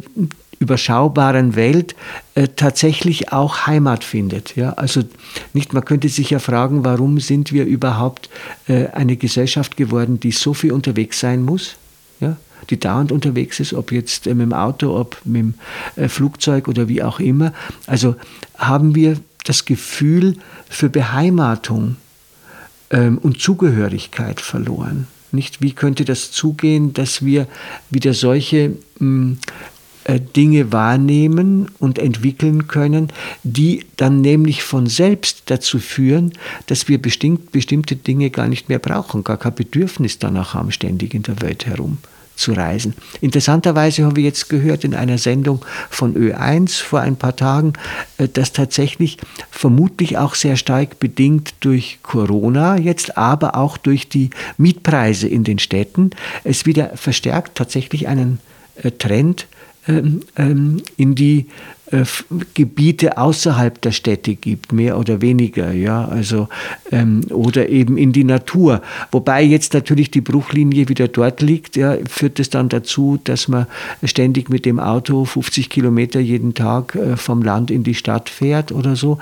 überschaubaren 0.59 1.57
Welt 1.57 1.95
äh, 2.35 2.49
tatsächlich 2.49 3.33
auch 3.33 3.67
Heimat 3.67 4.05
findet. 4.05 4.57
Ja? 4.57 4.73
Also 4.73 5.03
nicht, 5.53 5.73
man 5.73 5.85
könnte 5.85 6.09
sich 6.09 6.31
ja 6.31 6.39
fragen, 6.39 6.85
warum 6.85 7.21
sind 7.21 7.53
wir 7.53 7.65
überhaupt 7.65 8.29
äh, 8.67 8.87
eine 8.89 9.17
Gesellschaft 9.17 9.77
geworden, 9.77 10.21
die 10.21 10.33
so 10.33 10.55
viel 10.55 10.73
unterwegs 10.73 11.21
sein 11.21 11.43
muss? 11.43 11.77
Ja? 12.21 12.37
Die 12.71 12.79
dauernd 12.79 13.13
unterwegs 13.13 13.61
ist, 13.61 13.75
ob 13.75 13.93
jetzt 13.93 14.27
äh, 14.27 14.35
mit 14.35 14.47
dem 14.47 14.53
Auto, 14.53 14.97
ob 14.97 15.19
mit 15.25 15.43
dem 15.43 15.55
äh, 15.97 16.09
Flugzeug 16.09 16.69
oder 16.69 16.89
wie 16.89 17.03
auch 17.03 17.21
immer. 17.21 17.53
Also 17.87 18.17
haben 18.57 18.95
wir 18.95 19.17
das 19.45 19.65
Gefühl 19.65 20.37
für 20.69 20.91
Beheimatung 20.91 21.97
ähm, 22.91 23.19
und 23.19 23.41
Zugehörigkeit 23.41 24.41
verloren. 24.41 25.07
Nicht, 25.31 25.61
wie 25.61 25.73
könnte 25.73 26.05
das 26.05 26.31
zugehen, 26.33 26.95
dass 26.95 27.25
wir 27.25 27.47
wieder 27.91 28.15
solche 28.15 28.71
mh, 28.71 28.77
hm, 28.99 29.39
äh, 30.05 30.21
Dinge 30.21 30.73
wahrnehmen 30.73 31.71
und 31.79 31.99
entwickeln 31.99 32.67
können, 32.67 33.09
die 33.43 33.85
dann 33.97 34.23
nämlich 34.23 34.63
von 34.63 34.87
selbst 34.87 35.43
dazu 35.47 35.79
führen, 35.79 36.33
dass 36.67 36.89
wir 36.89 37.01
bestimmt, 37.01 37.53
bestimmte 37.53 37.95
Dinge 37.95 38.31
gar 38.31 38.49
nicht 38.49 38.71
mehr 38.71 38.79
brauchen, 38.79 39.23
gar 39.23 39.37
kein 39.37 39.55
Bedürfnis 39.55 40.19
danach 40.19 40.55
haben, 40.55 40.73
ständig 40.73 41.13
in 41.13 41.25
der 41.25 41.43
Welt 41.43 41.67
herum 41.67 41.99
zu 42.39 42.53
reisen. 42.53 42.95
Interessanterweise 43.21 44.05
habe 44.05 44.21
ich 44.21 44.27
jetzt 44.27 44.49
gehört 44.49 44.85
in 44.85 44.95
einer 44.95 45.19
Sendung 45.19 45.65
von 45.91 46.15
Ö1 46.15 46.83
vor 46.83 47.01
ein 47.01 47.17
paar 47.17 47.37
Tagen, 47.37 47.75
äh, 48.17 48.29
dass 48.29 48.53
tatsächlich 48.53 49.19
vermutlich 49.51 50.17
auch 50.19 50.35
sehr 50.35 50.57
stark 50.57 50.99
bedingt 50.99 51.55
durch 51.61 51.99
Corona 52.03 52.79
jetzt, 52.79 53.19
aber 53.19 53.57
auch 53.57 53.77
durch 53.77 54.09
die 54.09 54.31
Mietpreise 54.57 55.29
in 55.29 55.45
den 55.45 55.59
Städten, 55.59 56.11
es 56.45 56.65
wieder 56.65 56.97
verstärkt 56.97 57.57
tatsächlich 57.57 58.09
einen 58.09 58.39
äh, 58.83 58.91
Trend 58.93 59.47
ähm, 59.89 60.21
ähm, 60.37 60.83
in 60.97 61.15
die 61.15 61.47
äh, 61.91 62.05
Gebiete 62.55 63.19
außerhalb 63.19 63.81
der 63.81 63.93
Städte 63.93 64.35
gibt, 64.35 64.73
mehr 64.73 64.99
oder 64.99 65.21
weniger, 65.21 65.73
ja, 65.73 66.05
also 66.05 66.49
ähm, 66.91 67.23
oder 67.31 67.69
eben 67.69 67.97
in 67.97 68.13
die 68.13 68.25
Natur. 68.25 68.83
Wobei 69.11 69.43
jetzt 69.43 69.75
natürlich 69.75 70.11
die 70.11 70.21
Bruchlinie 70.21 70.89
wieder 70.89 71.09
dort 71.09 71.41
liegt, 71.41 71.77
ja, 71.77 71.97
führt 72.09 72.41
es 72.41 72.51
dann 72.51 72.69
dazu, 72.69 73.19
dass 73.23 73.49
man 73.49 73.67
ständig 74.05 74.49
mit 74.49 74.65
dem 74.65 74.81
Auto 74.81 75.25
50 75.25 75.71
Kilometer 75.71 76.21
jeden 76.21 76.55
Tag 76.55 76.95
äh, 76.95 77.17
vom 77.17 77.43
Land 77.43 77.71
in 77.71 77.83
die 77.83 77.95
Stadt 77.95 78.29
fährt 78.29 78.73
oder 78.73 78.97
so. 78.97 79.19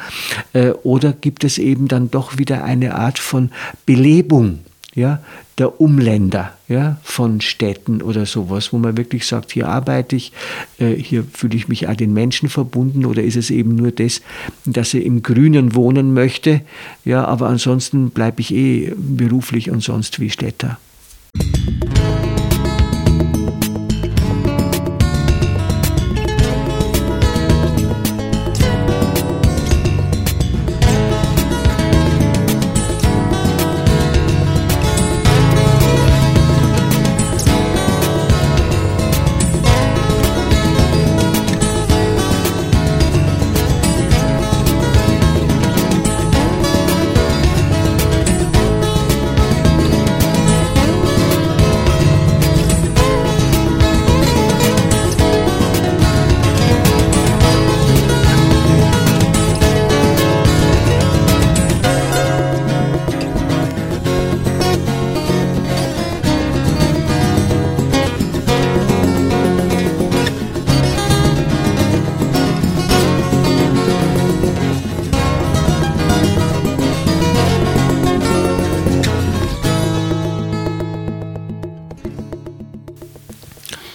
Äh, 0.53 0.71
oder 0.83 1.13
gibt 1.13 1.45
es 1.45 1.59
eben 1.59 1.89
dann 1.89 2.11
doch 2.11 2.39
wieder 2.39 2.65
eine 2.65 2.95
Art 2.95 3.19
von 3.19 3.51
Belebung 3.85 4.61
ja, 4.97 5.21
der 5.59 5.81
Umländer 5.81 6.55
ja, 6.69 6.97
von 7.03 7.43
Städten 7.43 8.01
oder 8.01 8.25
sowas, 8.27 8.73
wo 8.73 8.79
man 8.79 8.97
wirklich 8.97 9.27
sagt, 9.27 9.53
hier 9.53 9.69
arbeite 9.69 10.17
ich, 10.17 10.33
äh, 10.79 10.95
hier 10.95 11.23
fühle 11.23 11.55
ich 11.55 11.69
mich 11.69 11.87
auch 11.87 11.95
den 11.95 12.15
Menschen 12.15 12.49
verbunden 12.49 13.05
oder 13.05 13.23
ist 13.23 13.37
es 13.37 13.51
eben 13.51 13.77
nur 13.77 13.93
das, 13.93 14.23
dass 14.65 14.95
ich 14.95 15.05
im 15.05 15.23
Grünen 15.23 15.75
wohnen 15.75 16.15
möchte, 16.15 16.63
ja, 17.05 17.25
aber 17.27 17.49
ansonsten 17.49 18.11
bleibe 18.11 18.41
ich 18.41 18.53
eh 18.55 18.93
beruflich 18.97 19.71
und 19.71 19.83
sonst 19.83 20.19
wie 20.19 20.31
Städter. 20.31 20.79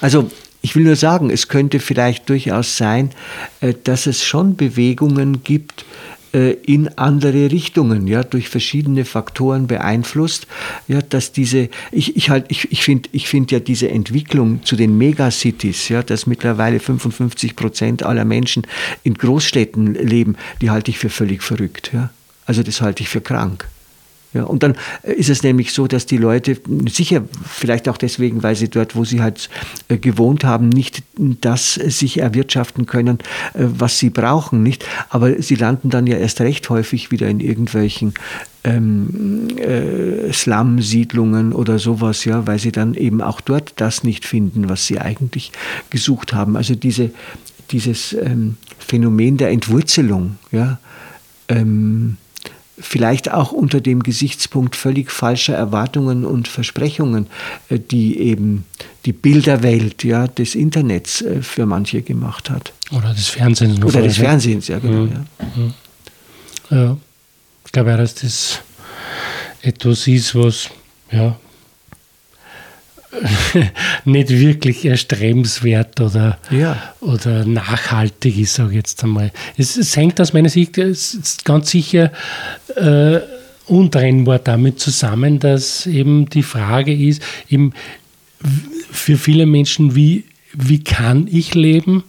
Also 0.01 0.29
ich 0.61 0.75
will 0.75 0.83
nur 0.83 0.95
sagen, 0.95 1.29
es 1.29 1.47
könnte 1.47 1.79
vielleicht 1.79 2.29
durchaus 2.29 2.77
sein, 2.77 3.11
äh, 3.61 3.73
dass 3.83 4.05
es 4.05 4.23
schon 4.23 4.55
Bewegungen 4.55 5.43
gibt, 5.43 5.85
äh, 6.33 6.51
in 6.63 6.87
andere 6.97 7.51
Richtungen, 7.51 8.07
ja, 8.07 8.23
durch 8.23 8.47
verschiedene 8.47 9.03
Faktoren 9.03 9.67
beeinflusst, 9.67 10.47
ja, 10.87 11.01
dass 11.01 11.33
diese, 11.33 11.69
ich, 11.91 12.15
ich 12.15 12.29
halt, 12.29 12.45
ich, 12.47 12.71
ich 12.71 12.83
finde, 12.83 13.09
ich 13.11 13.27
finde 13.27 13.55
ja 13.55 13.59
diese 13.59 13.89
Entwicklung 13.89 14.63
zu 14.63 14.75
den 14.75 14.97
Megacities, 14.97 15.89
ja, 15.89 16.03
dass 16.03 16.27
mittlerweile 16.27 16.79
55 16.79 17.55
Prozent 17.55 18.03
aller 18.03 18.23
Menschen 18.23 18.65
in 19.03 19.15
Großstädten 19.15 19.95
leben, 19.95 20.37
die 20.61 20.69
halte 20.69 20.91
ich 20.91 20.99
für 20.99 21.09
völlig 21.09 21.43
verrückt, 21.43 21.91
ja. 21.93 22.11
Also 22.45 22.63
das 22.63 22.81
halte 22.81 23.03
ich 23.03 23.09
für 23.09 23.21
krank. 23.21 23.67
Ja, 24.33 24.43
und 24.43 24.63
dann 24.63 24.75
ist 25.03 25.29
es 25.29 25.43
nämlich 25.43 25.73
so, 25.73 25.87
dass 25.87 26.05
die 26.05 26.17
Leute 26.17 26.57
sicher, 26.87 27.23
vielleicht 27.43 27.89
auch 27.89 27.97
deswegen, 27.97 28.43
weil 28.43 28.55
sie 28.55 28.69
dort, 28.69 28.95
wo 28.95 29.03
sie 29.03 29.21
halt 29.21 29.49
äh, 29.89 29.97
gewohnt 29.97 30.45
haben, 30.45 30.69
nicht 30.69 31.03
das 31.17 31.73
sich 31.73 32.19
erwirtschaften 32.19 32.85
können, 32.85 33.19
äh, 33.53 33.65
was 33.65 33.99
sie 33.99 34.09
brauchen, 34.09 34.63
nicht? 34.63 34.85
Aber 35.09 35.41
sie 35.41 35.55
landen 35.55 35.89
dann 35.89 36.07
ja 36.07 36.17
erst 36.17 36.39
recht 36.39 36.69
häufig 36.69 37.11
wieder 37.11 37.27
in 37.27 37.41
irgendwelchen 37.41 38.13
ähm, 38.63 39.49
äh, 39.57 40.31
Slum-Siedlungen 40.31 41.51
oder 41.51 41.77
sowas, 41.77 42.23
ja, 42.23 42.47
weil 42.47 42.59
sie 42.59 42.71
dann 42.71 42.93
eben 42.93 43.21
auch 43.21 43.41
dort 43.41 43.73
das 43.77 44.05
nicht 44.05 44.25
finden, 44.25 44.69
was 44.69 44.87
sie 44.87 44.99
eigentlich 44.99 45.51
gesucht 45.89 46.31
haben. 46.33 46.55
Also 46.55 46.75
diese, 46.75 47.11
dieses 47.71 48.13
ähm, 48.13 48.55
Phänomen 48.79 49.35
der 49.35 49.49
Entwurzelung, 49.49 50.37
ja, 50.53 50.79
ähm, 51.49 52.15
vielleicht 52.81 53.31
auch 53.31 53.51
unter 53.51 53.79
dem 53.79 54.03
Gesichtspunkt 54.03 54.75
völlig 54.75 55.11
falscher 55.11 55.53
Erwartungen 55.53 56.25
und 56.25 56.47
Versprechungen, 56.47 57.27
äh, 57.69 57.79
die 57.79 58.19
eben 58.19 58.65
die 59.05 59.13
Bilderwelt 59.13 60.03
ja, 60.03 60.27
des 60.27 60.55
Internets 60.55 61.21
äh, 61.21 61.41
für 61.41 61.65
manche 61.65 62.01
gemacht 62.01 62.49
hat. 62.49 62.73
Oder 62.91 63.13
des 63.13 63.29
Fernsehens. 63.29 63.81
Oder 63.83 64.01
des 64.01 64.17
Fernsehens, 64.17 64.67
ja, 64.67 64.79
genau. 64.79 65.05
Mhm. 65.55 65.73
Ja. 66.69 66.77
ja. 66.77 66.97
Ich 67.65 67.71
glaube, 67.71 67.95
dass 67.95 68.15
das 68.15 68.59
etwas 69.61 70.07
ist, 70.07 70.35
was 70.35 70.69
ja, 71.11 71.37
nicht 74.05 74.29
wirklich 74.29 74.85
erstrebenswert 74.85 75.99
oder, 75.99 76.39
ja. 76.49 76.93
oder 77.01 77.45
nachhaltig 77.45 78.37
ist, 78.39 78.55
sage 78.55 78.71
ich 78.71 78.75
jetzt 78.77 79.03
einmal. 79.03 79.31
Es, 79.57 79.77
es 79.77 79.95
hängt 79.95 80.19
aus 80.21 80.33
meiner 80.33 80.49
Sicht 80.49 80.79
ganz 81.43 81.71
sicher 81.71 82.11
äh, 82.75 83.19
untrennbar 83.67 84.39
damit 84.39 84.79
zusammen, 84.79 85.39
dass 85.39 85.85
eben 85.85 86.27
die 86.29 86.43
Frage 86.43 86.93
ist, 86.93 87.21
eben 87.49 87.73
für 88.91 89.17
viele 89.17 89.45
Menschen, 89.45 89.95
wie, 89.95 90.25
wie 90.53 90.83
kann 90.83 91.27
ich 91.31 91.53
leben? 91.53 92.03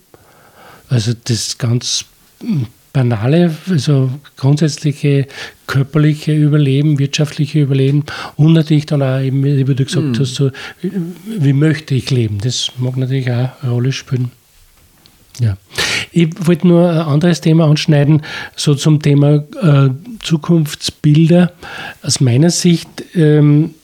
Also 0.88 1.12
das 1.24 1.58
ganz 1.58 2.04
banale, 2.92 3.54
also 3.70 4.10
grundsätzliche 4.36 5.26
körperliche 5.66 6.34
Überleben, 6.34 6.98
wirtschaftliche 6.98 7.60
Überleben 7.60 8.04
und 8.36 8.52
natürlich 8.52 8.86
dann 8.86 9.02
auch 9.02 9.20
eben, 9.20 9.42
wie 9.44 9.64
du 9.64 9.84
gesagt 9.84 10.18
mm. 10.18 10.20
hast, 10.20 10.34
so, 10.34 10.50
wie 10.82 11.52
möchte 11.52 11.94
ich 11.94 12.10
leben? 12.10 12.38
Das 12.38 12.72
mag 12.78 12.96
natürlich 12.96 13.30
auch 13.30 13.50
eine 13.62 13.70
Rolle 13.70 13.92
spielen. 13.92 14.30
Ja. 15.40 15.56
Ich 16.10 16.28
wollte 16.46 16.68
nur 16.68 16.90
ein 16.90 16.98
anderes 16.98 17.40
Thema 17.40 17.64
anschneiden, 17.64 18.22
so 18.54 18.74
zum 18.74 19.00
Thema 19.00 19.44
äh, 19.62 19.90
Zukunftsbilder. 20.22 21.52
Aus 22.02 22.20
meiner 22.20 22.50
Sicht 22.50 22.88
ähm, 23.14 23.74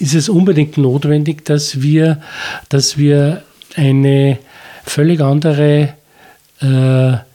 ist 0.00 0.14
es 0.14 0.28
unbedingt 0.28 0.78
notwendig, 0.78 1.44
dass 1.44 1.80
wir, 1.80 2.20
dass 2.68 2.98
wir 2.98 3.44
eine 3.76 4.38
völlig 4.84 5.20
andere 5.20 5.94
äh, 6.60 7.29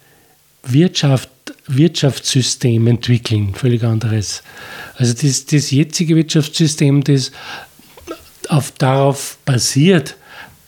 Wirtschaft, 0.65 1.29
Wirtschaftssystem 1.67 2.87
entwickeln, 2.87 3.53
völlig 3.53 3.83
anderes. 3.83 4.43
Also 4.95 5.13
das, 5.13 5.45
das 5.45 5.71
jetzige 5.71 6.15
Wirtschaftssystem, 6.15 7.03
das 7.03 7.31
auf, 8.49 8.71
darauf 8.71 9.37
basiert, 9.45 10.15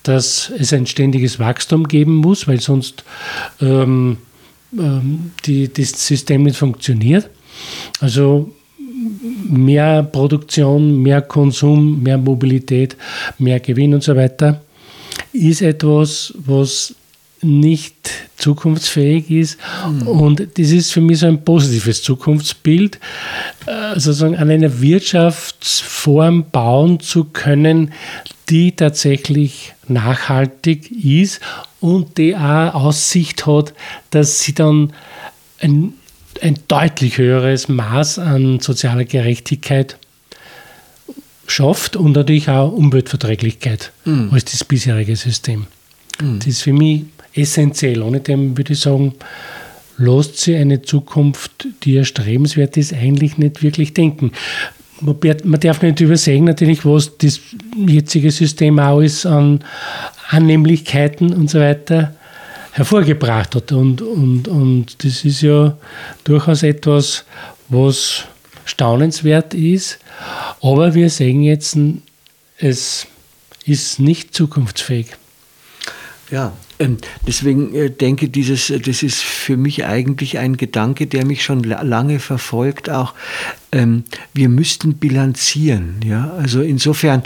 dass 0.04 0.52
es 0.58 0.74
ein 0.74 0.88
ständiges 0.88 1.40
Wachstum 1.40 1.88
geben 1.88 2.16
muss, 2.16 2.48
weil 2.48 2.62
sonst 2.62 3.04
ähm, 3.62 4.18
ähm, 4.78 5.32
die, 5.46 5.72
das 5.72 6.08
System 6.08 6.44
nicht 6.44 6.58
funktioniert. 6.58 7.30
Also 8.00 8.54
mehr 9.50 10.04
Produktion, 10.04 11.02
mehr 11.02 11.22
Konsum, 11.22 12.02
mehr 12.02 12.18
Mobilität, 12.18 12.96
mehr 13.38 13.60
Gewinn 13.60 13.94
und 13.94 14.04
so 14.04 14.16
weiter, 14.16 14.62
ist 15.34 15.62
etwas, 15.62 16.34
was 16.38 16.96
nicht 17.42 17.96
zukunftsfähig 18.38 19.30
ist. 19.30 19.58
Mhm. 19.88 20.08
Und 20.08 20.48
das 20.58 20.72
ist 20.72 20.92
für 20.92 21.02
mich 21.02 21.20
so 21.20 21.28
ein 21.28 21.44
positives 21.44 22.04
Zukunftsbild, 22.04 23.00
äh, 23.66 24.00
sozusagen 24.00 24.36
an 24.38 24.50
einer 24.50 24.82
Wirtschaftsform 24.82 26.50
bauen 26.52 27.00
zu 27.00 27.26
können, 27.26 27.94
die 28.50 28.72
tatsächlich 28.72 29.74
nachhaltig 29.88 30.92
ist 30.92 31.42
und 31.80 32.18
die 32.18 32.36
auch 32.36 32.74
Aussicht 32.74 33.46
hat, 33.46 33.74
dass 34.12 34.42
sie 34.42 34.54
dann 34.54 34.94
ein, 35.60 35.94
ein 36.42 36.60
deutlich 36.68 37.18
höheres 37.18 37.68
Maß 37.68 38.20
an 38.20 38.60
sozialer 38.60 39.06
Gerechtigkeit 39.06 39.98
schafft 41.48 41.96
und 41.96 42.14
natürlich 42.14 42.50
auch 42.50 42.72
Umweltverträglichkeit 42.72 43.92
mhm. 44.06 44.30
als 44.32 44.46
das 44.46 44.64
bisherige 44.64 45.16
System. 45.16 45.68
Mhm. 46.22 46.40
Das 46.40 46.48
ist 46.48 46.62
für 46.62 46.74
mich 46.74 47.06
essentiell. 47.38 48.02
Ohne 48.02 48.20
dem 48.20 48.58
würde 48.58 48.74
ich 48.74 48.80
sagen, 48.80 49.14
lässt 49.98 50.38
sie 50.40 50.56
eine 50.56 50.82
Zukunft, 50.82 51.68
die 51.84 51.98
erstrebenswert 51.98 52.78
ist, 52.78 52.94
eigentlich 52.94 53.38
nicht 53.38 53.64
wirklich 53.64 53.94
denken. 53.94 54.32
Man 55.00 55.60
darf 55.60 55.82
nicht 55.82 56.00
übersehen, 56.00 56.46
natürlich, 56.46 56.86
was 56.86 57.18
das 57.18 57.40
jetzige 57.76 58.32
System 58.32 58.80
auch 58.80 59.02
ist 59.02 59.26
an 59.26 59.64
Annehmlichkeiten 60.30 61.34
und 61.34 61.50
so 61.50 61.60
weiter 61.60 62.16
hervorgebracht 62.72 63.56
hat. 63.56 63.72
Und, 63.72 64.02
und, 64.02 64.48
und 64.48 65.04
das 65.04 65.24
ist 65.24 65.42
ja 65.42 65.78
durchaus 66.24 66.64
etwas, 66.64 67.26
was 67.70 68.24
staunenswert 68.66 69.54
ist. 69.54 70.00
Aber 70.62 70.94
wir 70.96 71.10
sehen 71.10 71.42
jetzt, 71.44 71.78
es 72.58 73.08
ist 73.66 74.00
nicht 74.00 74.34
zukunftsfähig. 74.34 75.08
Ja, 76.32 76.54
deswegen 77.26 77.74
äh, 77.74 77.90
denke 77.90 78.30
dieses, 78.30 78.70
äh, 78.70 78.80
das 78.80 79.04
ist 79.04 79.22
für 79.22 79.58
mich 79.58 79.86
eigentlich 79.86 80.38
ein 80.38 80.58
Gedanke, 80.58 81.08
der 81.08 81.26
mich 81.26 81.44
schon 81.44 81.64
lange 81.64 82.20
verfolgt. 82.20 82.90
Auch 82.90 83.14
ähm, 83.72 84.04
wir 84.34 84.48
müssten 84.48 84.94
bilanzieren. 84.94 85.96
Ja, 86.06 86.32
also 86.38 86.62
insofern 86.62 87.24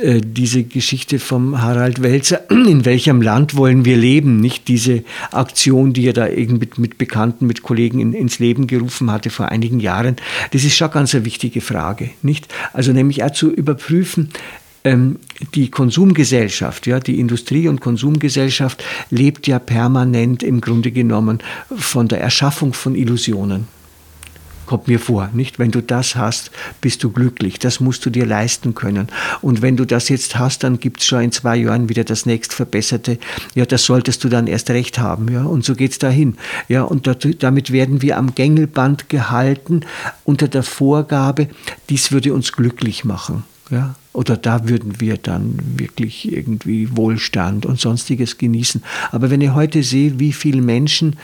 äh, 0.00 0.20
diese 0.20 0.64
Geschichte 0.64 1.18
vom 1.18 1.60
Harald 1.60 2.02
Welzer. 2.02 2.50
In 2.50 2.84
welchem 2.84 3.20
Land 3.20 3.56
wollen 3.56 3.84
wir 3.84 3.96
leben? 3.96 4.40
Nicht 4.40 4.68
diese 4.68 5.04
Aktion, 5.30 5.92
die 5.92 6.06
er 6.06 6.14
da 6.14 6.26
irgendwie 6.26 6.68
mit 6.78 6.98
Bekannten, 6.98 7.46
mit 7.46 7.62
Kollegen 7.62 8.00
in, 8.00 8.12
ins 8.12 8.38
Leben 8.38 8.66
gerufen 8.66 9.10
hatte 9.10 9.30
vor 9.30 9.50
einigen 9.50 9.80
Jahren. 9.80 10.16
Das 10.52 10.64
ist 10.64 10.76
schon 10.76 10.90
ganz 10.90 11.14
eine 11.14 11.24
wichtige 11.24 11.60
Frage. 11.60 12.10
Nicht? 12.22 12.48
Also 12.72 12.92
nämlich 12.92 13.22
auch 13.22 13.32
zu 13.32 13.52
überprüfen, 13.52 14.30
ähm, 14.84 15.18
die 15.54 15.70
Konsumgesellschaft, 15.70 16.86
ja, 16.86 17.00
die 17.00 17.18
Industrie- 17.18 17.68
und 17.68 17.80
Konsumgesellschaft 17.80 18.84
lebt 19.10 19.46
ja 19.46 19.58
permanent 19.58 20.42
im 20.42 20.60
Grunde 20.60 20.92
genommen 20.92 21.42
von 21.76 22.08
der 22.08 22.20
Erschaffung 22.20 22.72
von 22.72 22.94
Illusionen 22.94 23.66
kommt 24.66 24.88
mir 24.88 24.98
vor, 24.98 25.28
nicht? 25.32 25.58
Wenn 25.58 25.70
du 25.70 25.82
das 25.82 26.16
hast, 26.16 26.50
bist 26.80 27.04
du 27.04 27.10
glücklich. 27.10 27.58
Das 27.58 27.80
musst 27.80 28.04
du 28.06 28.10
dir 28.10 28.26
leisten 28.26 28.74
können. 28.74 29.08
Und 29.40 29.62
wenn 29.62 29.76
du 29.76 29.84
das 29.84 30.08
jetzt 30.08 30.38
hast, 30.38 30.64
dann 30.64 30.80
gibt 30.80 31.00
es 31.00 31.06
schon 31.06 31.22
in 31.22 31.32
zwei 31.32 31.56
Jahren 31.56 31.88
wieder 31.88 32.04
das 32.04 32.26
nächstverbesserte. 32.26 33.18
Ja, 33.54 33.66
das 33.66 33.84
solltest 33.84 34.24
du 34.24 34.28
dann 34.28 34.46
erst 34.46 34.70
recht 34.70 34.98
haben. 34.98 35.30
Ja, 35.30 35.44
und 35.44 35.64
so 35.64 35.74
geht 35.74 35.92
es 35.92 35.98
dahin. 35.98 36.36
Ja, 36.68 36.82
und 36.82 37.08
damit 37.40 37.72
werden 37.72 38.02
wir 38.02 38.16
am 38.18 38.34
Gängelband 38.34 39.08
gehalten 39.08 39.80
unter 40.24 40.48
der 40.48 40.62
Vorgabe, 40.62 41.48
dies 41.90 42.12
würde 42.12 42.32
uns 42.32 42.52
glücklich 42.52 43.04
machen. 43.04 43.44
Ja, 43.70 43.94
oder 44.12 44.36
da 44.36 44.68
würden 44.68 45.00
wir 45.00 45.16
dann 45.16 45.58
wirklich 45.76 46.30
irgendwie 46.30 46.94
Wohlstand 46.96 47.64
und 47.64 47.80
sonstiges 47.80 48.36
genießen. 48.36 48.82
Aber 49.10 49.30
wenn 49.30 49.40
ich 49.40 49.54
heute 49.54 49.82
sehe, 49.82 50.20
wie 50.20 50.32
viele 50.34 50.60
Menschen 50.60 51.16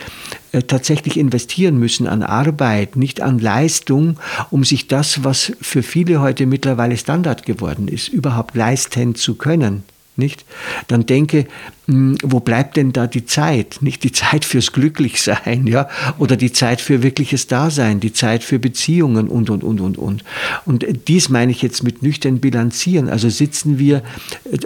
äh, 0.53 0.63
tatsächlich 0.63 1.19
investieren 1.19 1.79
müssen 1.79 2.07
an 2.07 2.23
Arbeit, 2.23 2.97
nicht 2.97 3.21
an 3.21 3.39
Leistung, 3.39 4.19
um 4.51 4.65
sich 4.65 4.89
das, 4.89 5.23
was 5.23 5.53
für 5.61 5.83
viele 5.83 6.21
heute 6.21 6.47
mittlerweile 6.47 6.97
Standard 6.97 7.45
geworden 7.45 7.89
ist, 7.89 8.09
überhaupt 8.09 8.57
leisten 8.57 9.15
zu 9.15 9.35
können, 9.35 9.83
nicht? 10.17 10.45
Dann 10.89 11.05
denke, 11.05 11.47
wo 12.23 12.41
bleibt 12.41 12.77
denn 12.77 12.93
da 12.93 13.07
die 13.07 13.27
Zeit? 13.27 13.79
Nicht 13.81 14.05
die 14.05 14.13
Zeit 14.13 14.45
fürs 14.45 14.73
Glücklichsein, 14.73 15.67
ja? 15.67 15.89
Oder 16.19 16.37
die 16.37 16.53
Zeit 16.53 16.81
für 16.81 17.03
wirkliches 17.03 17.47
Dasein, 17.47 18.01
die 18.01 18.13
Zeit 18.13 18.45
für 18.45 18.59
Beziehungen 18.59 19.29
und, 19.29 19.51
und, 19.51 19.65
und, 19.65 19.81
und, 19.81 19.99
und. 19.99 20.25
Und 20.65 20.87
dies 21.09 21.29
meine 21.29 21.53
ich 21.53 21.63
jetzt 21.63 21.83
mit 21.83 22.03
nüchtern 22.03 22.39
bilanzieren. 22.39 23.09
Also 23.09 23.29
sitzen 23.29 23.79
wir 23.79 24.03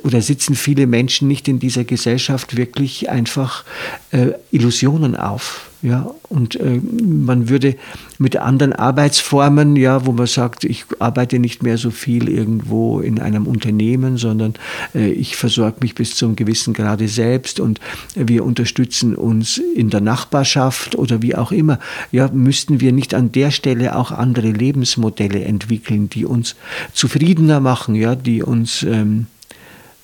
oder 0.03 0.21
sitzen 0.21 0.55
viele 0.55 0.87
Menschen 0.87 1.29
nicht 1.29 1.49
in 1.49 1.59
dieser 1.59 1.85
Gesellschaft 1.85 2.57
wirklich 2.57 3.09
einfach 3.11 3.65
äh, 4.11 4.33
Illusionen 4.51 5.17
auf. 5.17 5.71
Ja, 5.85 6.15
und 6.31 6.59
äh, 6.59 6.81
man 7.03 7.51
würde 7.51 7.77
mit 8.17 8.39
anderen 8.39 8.73
Arbeitsformen, 8.73 9.77
ja, 9.77 10.07
wo 10.07 10.13
man 10.13 10.27
sagt, 10.27 10.65
ich 10.65 10.87
arbeite 10.99 11.39
nicht 11.39 11.63
mehr 11.63 11.77
so 11.77 11.91
viel 11.91 12.31
irgendwo 12.31 13.01
in 13.01 13.21
einem 13.21 13.47
Unternehmen, 13.47 14.17
sondern 14.17 14.55
äh, 14.95 15.11
ich 15.11 15.37
versorge 15.37 15.77
mich 15.83 15.95
bis 15.95 16.17
zu 16.17 16.25
einem 16.25 16.37
gewissen 16.37 16.73
Grade 16.73 17.07
selbst 17.15 17.61
und 17.61 17.81
wir 18.15 18.45
unterstützen 18.45 19.15
uns 19.15 19.59
in 19.59 19.91
der 19.91 20.01
Nachbarschaft 20.01 20.97
oder 20.97 21.23
wie 21.23 21.35
auch 21.35 21.53
immer. 21.53 21.79
Ja, 22.13 22.29
müssten 22.29 22.81
wir 22.81 22.93
nicht 22.93 23.15
an 23.15 23.33
der 23.33 23.51
Stelle 23.51 23.97
auch 23.97 24.11
andere 24.11 24.51
Lebensmodelle 24.51 25.45
entwickeln, 25.45 26.11
die 26.11 26.25
uns 26.25 26.57
zufriedener 26.93 27.61
machen, 27.61 27.95
ja, 27.95 28.15
die 28.15 28.43
uns 28.43 28.83
ähm, 28.83 29.27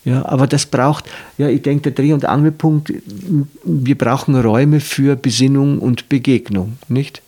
ja, 0.05 0.25
aber 0.25 0.47
das 0.47 0.65
braucht, 0.65 1.05
ja, 1.37 1.49
ich 1.49 1.63
denke, 1.63 1.91
der 1.91 1.93
Dreh- 1.93 2.15
und 2.15 2.25
Angelpunkt, 2.25 2.93
wir 3.65 3.99
brauchen 3.99 4.35
Räume 4.35 4.81
für 4.81 5.15
Besinnung 5.15 5.79
und 5.79 6.09
Begegnung, 6.09 6.79
nicht? 6.89 7.21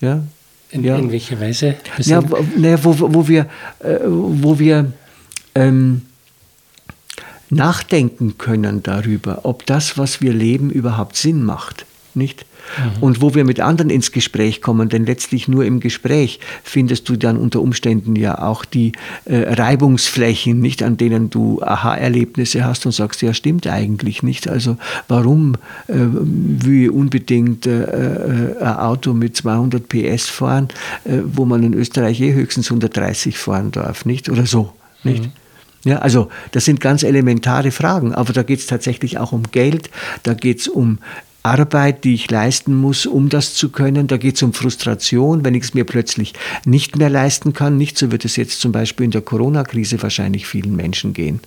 Ja? 0.00 0.22
In, 0.70 0.84
ja. 0.84 0.96
in 0.96 1.10
welcher 1.10 1.40
Weise? 1.40 1.74
Ja, 1.98 2.22
wo, 2.30 3.00
wo, 3.00 3.14
wo 3.14 3.28
wir, 3.28 3.46
äh, 3.80 3.98
wo 4.06 4.58
wir 4.60 4.92
ähm, 5.56 6.02
nachdenken 7.50 8.38
können 8.38 8.82
darüber, 8.82 9.40
ob 9.44 9.66
das, 9.66 9.98
was 9.98 10.20
wir 10.20 10.32
leben, 10.32 10.70
überhaupt 10.70 11.16
Sinn 11.16 11.44
macht, 11.44 11.84
nicht? 12.14 12.46
Mhm. 12.76 13.02
Und 13.02 13.22
wo 13.22 13.34
wir 13.34 13.44
mit 13.44 13.60
anderen 13.60 13.90
ins 13.90 14.12
Gespräch 14.12 14.60
kommen, 14.60 14.88
denn 14.88 15.06
letztlich 15.06 15.48
nur 15.48 15.64
im 15.64 15.80
Gespräch 15.80 16.40
findest 16.62 17.08
du 17.08 17.16
dann 17.16 17.36
unter 17.36 17.60
Umständen 17.60 18.16
ja 18.16 18.40
auch 18.40 18.64
die 18.64 18.92
äh, 19.24 19.54
Reibungsflächen, 19.54 20.60
nicht 20.60 20.82
an 20.82 20.96
denen 20.96 21.30
du 21.30 21.62
Aha-Erlebnisse 21.62 22.64
hast 22.64 22.86
und 22.86 22.92
sagst, 22.92 23.22
ja, 23.22 23.34
stimmt 23.34 23.66
eigentlich 23.66 24.22
nicht. 24.22 24.48
Also 24.48 24.76
warum 25.08 25.54
äh, 25.88 25.94
will 25.94 26.84
ich 26.84 26.90
unbedingt 26.90 27.66
äh, 27.66 27.82
äh 27.82 28.56
ein 28.60 28.76
Auto 28.76 29.14
mit 29.14 29.36
200 29.36 29.88
PS 29.88 30.28
fahren, 30.28 30.68
äh, 31.04 31.18
wo 31.24 31.44
man 31.44 31.62
in 31.62 31.74
Österreich 31.74 32.20
eh 32.20 32.32
höchstens 32.32 32.70
130 32.70 33.38
fahren 33.38 33.70
darf, 33.70 34.04
nicht? 34.04 34.28
Oder 34.28 34.46
so, 34.46 34.72
nicht? 35.02 35.24
Mhm. 35.24 35.32
Ja, 35.84 35.98
also 35.98 36.28
das 36.52 36.66
sind 36.66 36.80
ganz 36.80 37.02
elementare 37.02 37.70
Fragen, 37.70 38.14
aber 38.14 38.32
da 38.32 38.42
geht 38.42 38.60
es 38.60 38.66
tatsächlich 38.66 39.18
auch 39.18 39.32
um 39.32 39.44
Geld, 39.50 39.90
da 40.22 40.34
geht 40.34 40.60
es 40.60 40.68
um 40.68 40.98
Arbeit, 41.42 42.04
die 42.04 42.14
ich 42.14 42.30
leisten 42.30 42.74
muss, 42.74 43.06
um 43.06 43.30
das 43.30 43.54
zu 43.54 43.70
können. 43.70 44.06
Da 44.06 44.18
geht 44.18 44.36
es 44.36 44.42
um 44.42 44.52
Frustration, 44.52 45.44
wenn 45.44 45.54
ich 45.54 45.64
es 45.64 45.74
mir 45.74 45.84
plötzlich 45.84 46.34
nicht 46.66 46.96
mehr 46.96 47.08
leisten 47.08 47.54
kann. 47.54 47.78
Nicht 47.78 47.96
so 47.96 48.12
wird 48.12 48.26
es 48.26 48.36
jetzt 48.36 48.60
zum 48.60 48.72
Beispiel 48.72 49.04
in 49.04 49.10
der 49.10 49.22
Corona-Krise 49.22 50.02
wahrscheinlich 50.02 50.46
vielen 50.46 50.76
Menschen 50.76 51.14
gehen. 51.14 51.40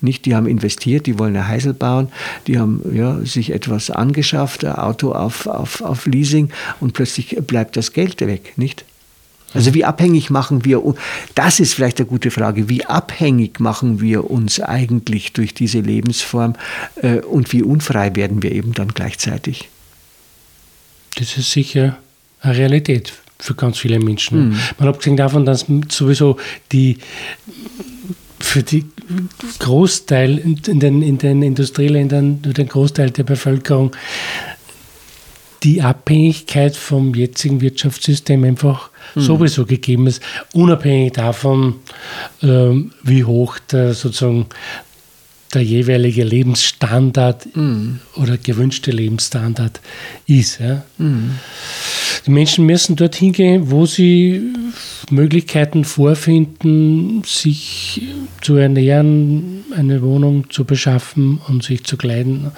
Nicht, 0.00 0.24
die 0.24 0.36
haben 0.36 0.46
investiert, 0.46 1.06
die 1.06 1.18
wollen 1.18 1.36
ein 1.36 1.48
Heisel 1.48 1.74
bauen, 1.74 2.08
die 2.46 2.58
haben 2.58 2.80
ja, 2.94 3.18
sich 3.24 3.50
etwas 3.50 3.90
angeschafft, 3.90 4.64
ein 4.64 4.76
Auto 4.76 5.12
auf, 5.12 5.48
auf, 5.48 5.80
auf 5.80 6.06
Leasing 6.06 6.50
und 6.78 6.92
plötzlich 6.92 7.36
bleibt 7.46 7.76
das 7.76 7.92
Geld 7.92 8.20
weg, 8.20 8.52
nicht? 8.56 8.84
Also 9.52 9.74
wie 9.74 9.84
abhängig 9.84 10.30
machen 10.30 10.64
wir, 10.64 10.82
das 11.34 11.60
ist 11.60 11.74
vielleicht 11.74 11.98
eine 11.98 12.06
gute 12.06 12.30
Frage, 12.30 12.68
wie 12.68 12.84
abhängig 12.84 13.58
machen 13.58 14.00
wir 14.00 14.30
uns 14.30 14.60
eigentlich 14.60 15.32
durch 15.32 15.54
diese 15.54 15.80
Lebensform 15.80 16.54
äh, 17.02 17.16
und 17.20 17.52
wie 17.52 17.62
unfrei 17.62 18.14
werden 18.14 18.42
wir 18.42 18.52
eben 18.52 18.72
dann 18.72 18.88
gleichzeitig? 18.88 19.68
Das 21.16 21.36
ist 21.36 21.50
sicher 21.50 21.98
eine 22.40 22.56
Realität 22.56 23.12
für 23.38 23.54
ganz 23.54 23.78
viele 23.78 23.98
Menschen. 23.98 24.50
Mhm. 24.50 24.58
Man 24.78 24.88
abgesehen 24.88 25.16
davon, 25.16 25.44
dass 25.44 25.66
sowieso 25.88 26.36
die 26.72 26.98
für 28.38 28.62
die 28.62 28.86
Großteil 29.58 30.38
in 30.38 30.80
den, 30.80 31.02
in 31.02 31.18
den 31.18 31.42
Industrieländern, 31.42 32.40
den 32.40 32.68
Großteil 32.68 33.10
der 33.10 33.24
Bevölkerung, 33.24 33.92
die 35.62 35.82
Abhängigkeit 35.82 36.76
vom 36.76 37.14
jetzigen 37.14 37.60
Wirtschaftssystem 37.60 38.44
einfach 38.44 38.90
mhm. 39.14 39.20
sowieso 39.20 39.66
gegeben 39.66 40.06
ist, 40.06 40.22
unabhängig 40.52 41.12
davon, 41.12 41.76
ähm, 42.42 42.92
wie 43.02 43.24
hoch 43.24 43.58
der 43.70 43.94
sozusagen 43.94 44.46
der 45.54 45.62
jeweilige 45.62 46.22
Lebensstandard 46.22 47.56
mhm. 47.56 47.98
oder 48.14 48.36
gewünschte 48.36 48.92
Lebensstandard 48.92 49.80
ist. 50.26 50.60
Ja. 50.60 50.84
Mhm. 50.98 51.32
Die 52.26 52.30
Menschen 52.30 52.66
müssen 52.66 52.96
dorthin 52.96 53.32
gehen, 53.32 53.70
wo 53.70 53.86
sie 53.86 54.52
Möglichkeiten 55.10 55.84
vorfinden, 55.84 57.22
sich 57.24 58.02
zu 58.42 58.56
ernähren, 58.56 59.64
eine 59.76 60.02
Wohnung 60.02 60.50
zu 60.50 60.64
beschaffen 60.64 61.40
und 61.48 61.64
sich 61.64 61.84
zu 61.84 61.96
kleiden 61.96 62.52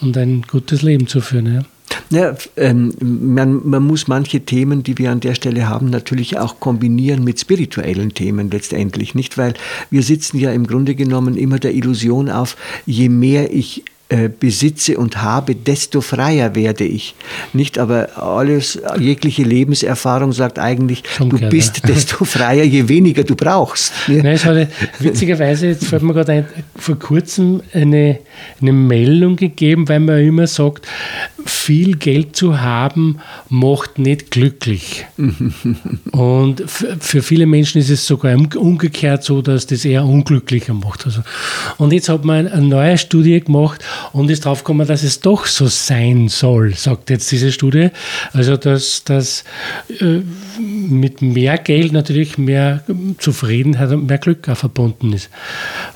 und 0.00 0.16
ein 0.16 0.42
gutes 0.42 0.82
Leben 0.82 1.08
zu 1.08 1.20
führen. 1.20 1.54
Ja. 1.54 1.62
Ja, 2.10 2.36
ähm, 2.56 2.92
man, 3.00 3.68
man, 3.68 3.84
muss 3.84 4.08
manche 4.08 4.40
Themen, 4.40 4.82
die 4.82 4.98
wir 4.98 5.12
an 5.12 5.20
der 5.20 5.34
Stelle 5.34 5.68
haben, 5.68 5.90
natürlich 5.90 6.38
auch 6.38 6.58
kombinieren 6.58 7.22
mit 7.22 7.38
spirituellen 7.38 8.14
Themen 8.14 8.50
letztendlich, 8.50 9.14
nicht? 9.14 9.38
Weil 9.38 9.54
wir 9.90 10.02
sitzen 10.02 10.38
ja 10.38 10.52
im 10.52 10.66
Grunde 10.66 10.94
genommen 10.94 11.36
immer 11.36 11.58
der 11.58 11.74
Illusion 11.74 12.28
auf, 12.28 12.56
je 12.84 13.08
mehr 13.08 13.52
ich 13.52 13.84
besitze 14.28 14.98
und 14.98 15.22
habe, 15.22 15.54
desto 15.54 16.00
freier 16.00 16.56
werde 16.56 16.84
ich. 16.84 17.14
Nicht, 17.52 17.78
aber 17.78 18.20
alles, 18.20 18.80
jegliche 18.98 19.44
Lebenserfahrung 19.44 20.32
sagt 20.32 20.58
eigentlich, 20.58 21.04
Schon 21.16 21.30
du 21.30 21.36
klar, 21.36 21.50
bist 21.50 21.86
desto 21.88 22.24
freier, 22.24 22.64
je 22.64 22.88
weniger 22.88 23.22
du 23.22 23.36
brauchst. 23.36 23.92
Nein, 24.08 24.26
es 24.26 24.44
hatte, 24.44 24.68
witzigerweise, 24.98 25.68
jetzt 25.68 25.86
fällt 25.86 26.02
mir 26.02 26.12
gerade 26.12 26.32
ein, 26.32 26.46
vor 26.76 26.98
kurzem 26.98 27.62
eine, 27.72 28.18
eine 28.60 28.72
Meldung 28.72 29.36
gegeben, 29.36 29.88
weil 29.88 30.00
man 30.00 30.18
immer 30.18 30.48
sagt, 30.48 30.88
viel 31.46 31.96
Geld 31.96 32.34
zu 32.34 32.60
haben 32.60 33.18
macht 33.48 33.98
nicht 33.98 34.30
glücklich. 34.30 35.06
und 36.12 36.64
für 36.68 37.22
viele 37.22 37.46
Menschen 37.46 37.80
ist 37.80 37.90
es 37.90 38.06
sogar 38.06 38.36
umgekehrt 38.56 39.22
so, 39.22 39.40
dass 39.40 39.66
das 39.66 39.84
eher 39.84 40.04
unglücklicher 40.04 40.74
macht. 40.74 41.06
Also, 41.06 41.22
und 41.78 41.92
jetzt 41.92 42.08
hat 42.08 42.24
man 42.24 42.48
eine 42.48 42.66
neue 42.66 42.98
Studie 42.98 43.40
gemacht 43.40 43.84
und 44.12 44.30
ist 44.30 44.44
drauf 44.44 44.60
gekommen, 44.60 44.86
dass 44.86 45.02
es 45.02 45.20
doch 45.20 45.46
so 45.46 45.66
sein 45.66 46.28
soll, 46.28 46.74
sagt 46.74 47.10
jetzt 47.10 47.30
diese 47.30 47.52
Studie. 47.52 47.90
Also, 48.32 48.56
dass, 48.56 49.04
dass 49.04 49.44
äh, 49.88 50.20
mit 50.58 51.22
mehr 51.22 51.58
Geld 51.58 51.92
natürlich 51.92 52.38
mehr 52.38 52.82
Zufriedenheit 53.18 53.90
und 53.90 54.06
mehr 54.06 54.18
Glück 54.18 54.48
auch 54.48 54.56
verbunden 54.56 55.12
ist. 55.12 55.30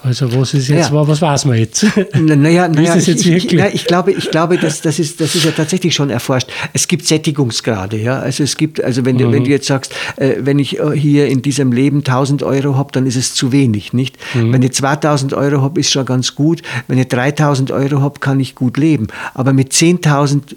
Also, 0.02 0.32
was 0.38 0.54
ist 0.54 0.68
jetzt, 0.68 0.90
ja. 0.90 1.08
was 1.08 1.20
weiß 1.20 1.44
man 1.46 1.58
jetzt? 1.58 1.86
Naja, 2.14 2.68
naja 2.68 2.96
ich, 2.96 3.26
ich, 3.26 3.52
na, 3.52 3.72
ich, 3.72 3.86
glaube, 3.86 4.12
ich 4.12 4.30
glaube 4.30 4.58
das, 4.58 4.80
das, 4.80 4.98
ist, 4.98 5.20
das 5.20 5.34
ist 5.34 5.44
ja 5.44 5.50
tatsächlich 5.50 5.94
schon 5.94 6.10
erforscht. 6.10 6.48
Es 6.72 6.88
gibt 6.88 7.06
Sättigungsgrade. 7.06 7.96
Ja? 7.96 8.18
Also, 8.20 8.42
es 8.42 8.56
gibt, 8.56 8.82
also 8.82 9.04
wenn, 9.04 9.16
mhm. 9.16 9.20
du, 9.20 9.32
wenn 9.32 9.44
du 9.44 9.50
jetzt 9.50 9.66
sagst, 9.66 9.94
äh, 10.16 10.36
wenn 10.40 10.58
ich 10.58 10.78
äh, 10.78 10.92
hier 10.92 11.26
in 11.26 11.42
diesem 11.42 11.72
Leben 11.72 11.98
1000 11.98 12.42
Euro 12.42 12.76
habe, 12.76 12.92
dann 12.92 13.06
ist 13.06 13.16
es 13.16 13.34
zu 13.34 13.52
wenig. 13.52 13.92
Nicht? 13.92 14.16
Mhm. 14.34 14.52
Wenn 14.52 14.62
ich 14.62 14.72
2000 14.72 15.34
Euro 15.34 15.62
habe, 15.62 15.80
ist 15.80 15.90
schon 15.90 16.04
ganz 16.04 16.34
gut. 16.34 16.62
Wenn 16.88 16.98
ich 16.98 17.08
3000 17.08 17.70
Euro 17.70 17.93
habe, 18.02 18.20
kann 18.20 18.40
ich 18.40 18.54
gut 18.54 18.76
leben. 18.76 19.08
Aber 19.34 19.52
mit 19.52 19.72
10.000 19.72 20.56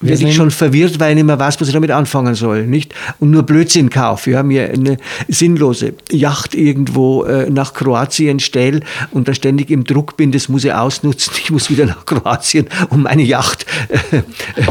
werde 0.00 0.28
ich 0.28 0.34
schon 0.34 0.50
verwirrt, 0.50 1.00
weil 1.00 1.10
ich 1.10 1.14
nicht 1.16 1.24
mehr 1.24 1.38
weiß, 1.38 1.60
was 1.60 1.68
ich 1.68 1.74
damit 1.74 1.90
anfangen 1.90 2.34
soll. 2.34 2.66
Nicht? 2.66 2.94
Und 3.20 3.30
nur 3.30 3.42
Blödsinn 3.42 3.90
kaufe. 3.90 4.32
Ja, 4.32 4.42
mir 4.42 4.70
eine 4.70 4.98
sinnlose 5.28 5.94
Yacht 6.10 6.54
irgendwo 6.54 7.24
äh, 7.24 7.48
nach 7.50 7.74
Kroatien 7.74 8.40
stelle 8.40 8.80
und 9.10 9.28
da 9.28 9.34
ständig 9.34 9.70
im 9.70 9.84
Druck 9.84 10.16
bin, 10.16 10.32
das 10.32 10.48
muss 10.48 10.64
ich 10.64 10.72
ausnutzen. 10.72 11.32
Ich 11.38 11.50
muss 11.50 11.70
wieder 11.70 11.86
nach 11.86 12.04
Kroatien, 12.04 12.66
um 12.90 13.02
meine 13.02 13.22
Yacht 13.22 13.66
äh, 14.10 14.22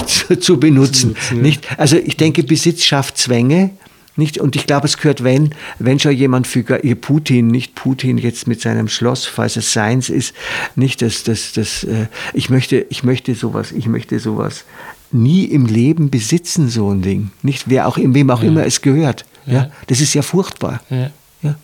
zu, 0.05 0.39
zu, 0.39 0.59
benutzen. 0.59 1.15
Zu 1.15 1.35
nutzen, 1.35 1.41
nicht? 1.41 1.67
Also 1.79 1.97
ich 1.97 2.17
denke, 2.17 2.43
Besitz 2.43 2.83
schafft 2.83 3.17
Zwänge. 3.17 3.71
Nicht? 4.15 4.37
Und 4.37 4.55
ich 4.55 4.67
glaube, 4.67 4.85
es 4.85 4.97
gehört, 4.97 5.23
wenn, 5.23 5.55
wenn 5.79 5.99
schon 5.99 6.11
jemand 6.11 6.45
für 6.45 6.63
Putin, 6.63 7.47
nicht 7.47 7.73
Putin 7.73 8.17
jetzt 8.19 8.47
mit 8.47 8.61
seinem 8.61 8.87
Schloss, 8.87 9.25
falls 9.25 9.55
es 9.55 9.73
seins 9.73 10.09
ist, 10.09 10.35
nicht 10.75 11.01
das, 11.01 11.23
das, 11.23 11.53
das, 11.53 11.83
äh, 11.83 12.07
ich 12.33 12.49
möchte, 12.49 12.85
ich 12.89 13.03
möchte 13.03 13.33
sowas, 13.33 13.71
ich 13.71 13.87
möchte 13.87 14.19
sowas 14.19 14.65
nie 15.11 15.45
im 15.45 15.65
Leben 15.65 16.09
besitzen, 16.09 16.69
so 16.69 16.91
ein 16.91 17.01
Ding. 17.01 17.31
Nicht 17.41 17.69
wer 17.69 17.87
auch, 17.87 17.97
wem 17.97 18.29
auch 18.29 18.41
ja. 18.41 18.49
immer 18.49 18.65
es 18.65 18.81
gehört. 18.81 19.25
Ja. 19.45 19.53
ja. 19.53 19.71
Das 19.87 19.99
ist 19.99 20.13
ja 20.13 20.21
furchtbar. 20.21 20.81
Ja. 20.89 21.09
ja. 21.41 21.55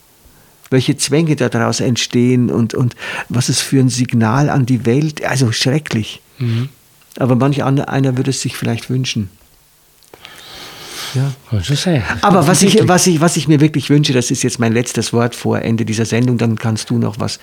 Welche 0.71 0.97
Zwänge 0.97 1.35
daraus 1.35 1.79
entstehen 1.79 2.49
und, 2.49 2.73
und 2.73 2.95
was 3.27 3.49
es 3.49 3.61
für 3.61 3.79
ein 3.79 3.89
Signal 3.89 4.49
an 4.49 4.65
die 4.65 4.85
Welt, 4.85 5.23
also 5.23 5.51
schrecklich. 5.51 6.21
Mhm. 6.39 6.69
Aber 7.17 7.35
manch 7.35 7.63
einer 7.63 8.17
würde 8.17 8.29
es 8.29 8.41
sich 8.41 8.55
vielleicht 8.55 8.89
wünschen. 8.89 9.29
Ja. 11.15 11.31
Aber 12.21 12.47
was 12.47 12.61
ich, 12.61 12.87
was, 12.87 13.07
ich, 13.07 13.21
was 13.21 13.37
ich 13.37 13.47
mir 13.47 13.59
wirklich 13.59 13.89
wünsche, 13.89 14.13
das 14.13 14.31
ist 14.31 14.43
jetzt 14.43 14.59
mein 14.59 14.73
letztes 14.73 15.13
Wort 15.13 15.35
vor 15.35 15.61
Ende 15.61 15.85
dieser 15.85 16.05
Sendung, 16.05 16.37
dann 16.37 16.57
kannst 16.57 16.89
du 16.89 16.97
noch 16.97 17.19
was 17.19 17.39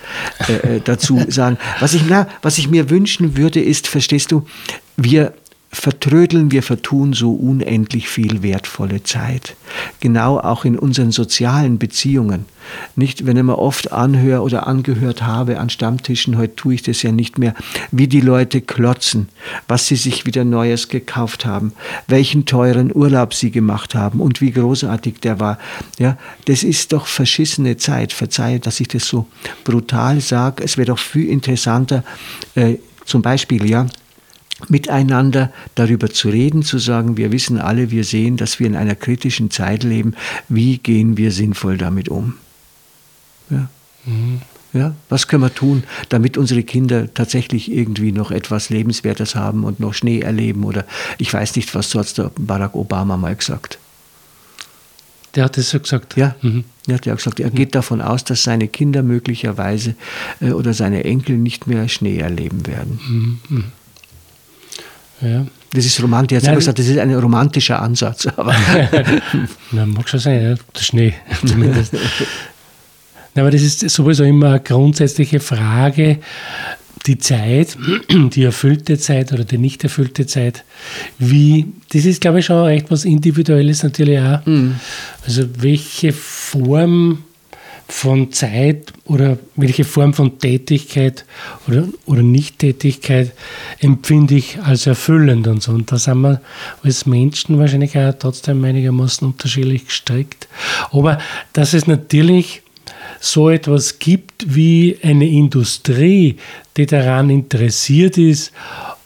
äh, 0.48 0.76
äh 0.76 0.81
dazu 0.83 1.20
sagen. 1.29 1.59
Was 1.81 1.94
ich, 1.94 2.02
na, 2.09 2.29
was 2.42 2.59
ich 2.59 2.68
mir 2.68 2.90
wünschen 2.90 3.37
würde, 3.37 3.61
ist, 3.61 3.88
verstehst 3.88 4.33
du, 4.33 4.46
wir 4.96 5.35
vertrödeln, 5.70 6.52
wir 6.52 6.62
vertun 6.62 7.12
so 7.12 7.33
unendlich 7.33 8.09
viel 8.09 8.42
wertvolle 8.42 9.02
Zeit. 9.02 9.57
Genau 10.00 10.38
auch 10.38 10.64
in 10.64 10.79
unseren 10.79 11.11
sozialen 11.11 11.79
Beziehungen. 11.79 12.44
Nicht, 12.96 13.26
wenn 13.26 13.37
ich 13.37 13.42
mir 13.42 13.59
oft 13.59 13.92
anhöre 13.92 14.42
oder 14.42 14.66
angehört 14.66 15.22
habe 15.22 15.59
an 15.61 15.70
Stammtischen, 15.70 16.37
heute 16.37 16.57
tue 16.57 16.74
ich 16.74 16.83
das 16.83 17.02
ja 17.02 17.12
nicht 17.12 17.38
mehr, 17.38 17.55
wie 17.90 18.09
die 18.09 18.20
Leute 18.20 18.61
klotzen, 18.61 19.29
was 19.68 19.87
sie 19.87 19.96
sich 19.96 20.26
wieder 20.26 20.44
Neues 20.44 20.88
gekauft 20.88 21.46
haben, 21.46 21.72
welchen 22.09 22.44
teuren 22.46 22.94
Urlaub 22.94 23.35
sie 23.35 23.50
gemacht 23.50 23.94
haben 23.94 24.20
und 24.20 24.40
wie 24.40 24.50
großartig 24.50 25.20
der 25.20 25.38
war. 25.40 25.59
Ja, 25.98 26.16
das 26.46 26.62
ist 26.62 26.92
doch 26.92 27.07
verschissene 27.07 27.76
Zeit. 27.76 28.12
Verzeihe, 28.12 28.61
dass 28.61 28.81
ich 28.81 28.88
das 28.88 29.07
so 29.07 29.26
brutal 29.64 30.20
sage. 30.20 30.64
Es 30.64 30.76
wäre 30.76 30.87
doch 30.87 30.98
viel 30.98 31.29
interessanter, 31.29 32.02
äh, 32.55 32.76
zum 33.05 33.22
Beispiel, 33.22 33.68
ja, 33.68 33.87
miteinander 34.69 35.53
darüber 35.75 36.11
zu 36.11 36.29
reden, 36.29 36.62
zu 36.62 36.79
sagen, 36.79 37.16
wir 37.16 37.31
wissen 37.33 37.59
alle, 37.59 37.90
wir 37.90 38.05
sehen, 38.05 38.37
dass 38.37 38.59
wir 38.59 38.66
in 38.66 38.77
einer 38.77 38.95
kritischen 38.95 39.51
Zeit 39.51 39.83
leben, 39.83 40.14
wie 40.49 40.79
gehen 40.79 41.16
wir 41.16 41.31
sinnvoll 41.31 41.77
damit 41.77 42.09
um? 42.09 42.35
Ja. 43.51 43.69
Mhm. 44.07 44.40
Ja, 44.73 44.95
was 45.09 45.27
können 45.27 45.42
wir 45.42 45.55
tun, 45.55 45.85
damit 46.11 46.37
unsere 46.37 46.62
Kinder 46.62 47.12
tatsächlich 47.14 47.73
irgendwie 47.73 48.12
noch 48.12 48.31
etwas 48.31 48.69
Lebenswertes 48.69 49.35
haben 49.35 49.64
und 49.64 49.81
noch 49.81 49.95
Schnee 49.95 50.21
erleben? 50.21 50.64
Oder 50.64 50.85
ich 51.16 51.33
weiß 51.33 51.57
nicht, 51.57 51.75
was 51.75 51.95
hat 51.95 52.31
Barack 52.38 52.75
Obama 52.75 53.16
mal 53.16 53.35
gesagt. 53.35 53.79
Der 55.35 55.45
hat 55.45 55.57
das 55.57 55.71
so 55.71 55.81
gesagt. 55.81 56.16
Ja, 56.16 56.35
mhm. 56.42 56.64
der 56.87 56.97
hat 56.97 57.07
ja 57.07 57.14
gesagt, 57.14 57.40
er 57.40 57.51
geht 57.51 57.75
davon 57.75 58.03
aus, 58.03 58.25
dass 58.25 58.42
seine 58.42 58.69
Kinder 58.69 59.03
möglicherweise 59.03 59.95
äh, 60.40 60.51
oder 60.51 60.75
seine 60.75 61.05
Enkel 61.05 61.38
nicht 61.38 61.66
mehr 61.66 61.88
Schnee 61.88 62.19
erleben 62.19 62.66
werden. 62.66 63.01
Mhm. 63.49 63.64
Ja. 65.20 65.46
Das 65.72 65.85
ist 65.85 66.02
romantisch. 66.02 66.42
Er 66.42 66.50
hat 66.50 66.59
gesagt, 66.59 66.79
das 66.79 66.87
ist 66.87 66.98
ein 66.98 67.14
romantischer 67.14 67.81
Ansatz. 67.81 68.26
Aber 68.37 68.55
Na, 69.72 69.87
mag 69.87 70.09
schon 70.09 70.20
sein, 70.20 70.42
ja. 70.42 70.55
der 70.55 70.83
Schnee 70.83 71.14
zumindest. 71.46 71.94
Na, 73.35 73.42
aber 73.42 73.50
das 73.50 73.61
ist 73.61 73.81
sowieso 73.90 74.24
immer 74.24 74.48
eine 74.48 74.61
grundsätzliche 74.61 75.40
Frage. 75.40 76.18
Die 77.05 77.18
Zeit, 77.18 77.76
die 78.11 78.42
erfüllte 78.42 78.98
Zeit 78.98 79.33
oder 79.33 79.44
die 79.44 79.59
nicht 79.59 79.85
erfüllte 79.85 80.26
Zeit, 80.26 80.64
wie, 81.18 81.66
das 81.92 82.07
ist, 82.07 82.22
glaube 82.22 82.40
ich, 82.40 82.46
schon 82.46 82.64
recht 82.64 82.90
was 82.90 83.05
Individuelles 83.05 83.83
natürlich 83.83 84.18
auch. 84.18 84.44
Mhm. 84.46 84.76
Also, 85.26 85.44
welche 85.59 86.12
Form 86.14 87.26
von 87.88 88.33
Zeit 88.33 88.92
oder 89.05 89.38
welche 89.55 89.85
Form 89.85 90.12
von 90.12 90.38
Tätigkeit 90.38 91.25
oder, 91.68 91.85
oder 92.05 92.22
Nicht-Tätigkeit 92.22 93.33
empfinde 93.79 94.35
ich 94.35 94.61
als 94.61 94.87
erfüllend 94.87 95.46
und 95.46 95.62
so. 95.62 95.72
Und 95.72 95.92
da 95.92 95.99
sind 95.99 96.20
wir 96.20 96.40
als 96.83 97.07
Menschen 97.07 97.59
wahrscheinlich 97.59 97.96
auch 97.96 98.12
trotzdem 98.18 98.64
einigermaßen 98.64 99.27
unterschiedlich 99.27 99.87
gestrickt. 99.87 100.49
Aber 100.90 101.18
dass 101.53 101.75
es 101.75 101.87
natürlich 101.87 102.62
so 103.20 103.51
etwas 103.51 103.99
gibt 103.99 104.55
wie 104.55 104.99
eine 105.03 105.29
Industrie, 105.29 106.37
die 106.77 106.87
daran 106.87 107.31
interessiert 107.31 108.18
ist, 108.18 108.53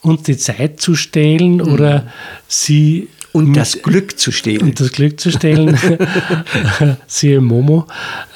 uns 0.02 0.22
die 0.22 0.36
Zeit 0.36 0.80
zu 0.80 0.94
stehlen 0.94 1.56
mhm. 1.56 1.72
oder 1.72 2.06
sie 2.48 3.08
und 3.32 3.54
das 3.54 3.80
Glück 3.82 4.18
zu 4.18 4.32
stehlen. 4.32 4.62
Und 4.62 4.80
das 4.80 4.92
Glück 4.92 5.20
zu 5.20 5.30
stehlen, 5.30 5.78
siehe 7.06 7.40
Momo. 7.40 7.86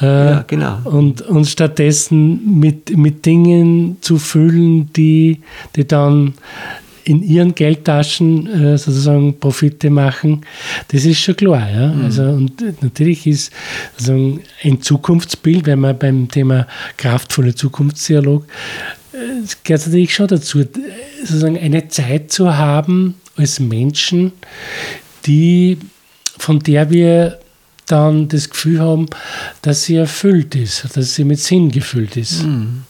Äh, 0.01 0.05
ja, 0.05 0.45
genau. 0.47 0.79
Und, 0.85 1.23
und 1.23 1.47
stattdessen 1.47 2.61
mit, 2.61 2.97
mit 2.97 3.27
Dingen 3.27 3.97
zu 4.01 4.19
füllen, 4.19 4.93
die, 4.93 5.41
die 5.75 5.87
dann 5.87 6.35
in 7.05 7.23
ihren 7.23 7.55
Geldtaschen 7.55 8.47
äh, 8.47 8.79
sozusagen 8.79 9.39
Profite 9.39 9.91
machen, 9.91 10.41
das 10.89 11.05
ist 11.05 11.21
schon 11.21 11.37
klar. 11.37 11.71
Ja? 11.71 11.89
Mhm. 11.89 12.05
Also, 12.05 12.23
und 12.23 12.83
natürlich 12.83 13.27
ist 13.27 13.53
sozusagen 13.93 14.41
ein 14.63 14.81
Zukunftsbild, 14.81 15.67
wenn 15.67 15.81
man 15.81 15.99
beim 15.99 16.29
Thema 16.29 16.67
kraftvoller 16.97 17.55
Zukunftsdialog, 17.55 18.47
äh, 19.13 19.17
gehört 19.65 19.87
natürlich 19.87 20.15
schon 20.15 20.29
dazu, 20.29 20.65
sozusagen 21.21 21.59
eine 21.59 21.89
Zeit 21.89 22.33
zu 22.33 22.57
haben, 22.57 23.17
als 23.37 23.61
Menschen, 23.61 24.33
die, 25.27 25.79
von 26.39 26.61
der 26.61 26.91
wir 26.91 27.39
dann 27.87 28.29
das 28.29 28.51
Gefühl 28.51 28.81
haben, 28.81 29.07
dass 29.63 29.85
sie 29.85 29.97
erfüllt 29.97 30.55
ist, 30.55 30.97
dass 30.97 31.15
sie 31.15 31.25
mit 31.25 31.39
Sinn 31.39 31.71
gefüllt 31.71 32.17
ist. 32.17 32.43
Mhm. 32.45 32.85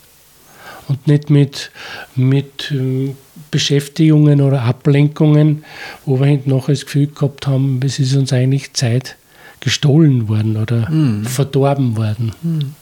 Und 0.86 1.06
nicht 1.06 1.30
mit, 1.30 1.70
mit 2.14 2.70
ähm, 2.70 3.16
Beschäftigungen 3.50 4.40
oder 4.40 4.62
Ablenkungen, 4.62 5.64
wo 6.04 6.20
wir 6.20 6.26
hinten 6.26 6.50
noch 6.50 6.66
das 6.66 6.84
Gefühl 6.84 7.06
gehabt 7.06 7.46
haben, 7.46 7.80
es 7.84 7.98
ist 7.98 8.14
uns 8.14 8.32
eigentlich 8.32 8.74
Zeit 8.74 9.16
gestohlen 9.60 10.28
worden 10.28 10.56
oder 10.58 10.90
mhm. 10.90 11.24
verdorben 11.24 11.96
worden. 11.96 12.32
Mhm. 12.42 12.74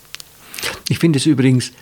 Ich 0.89 0.99
finde 0.99 1.19
es 1.19 1.27
übrigens 1.27 1.73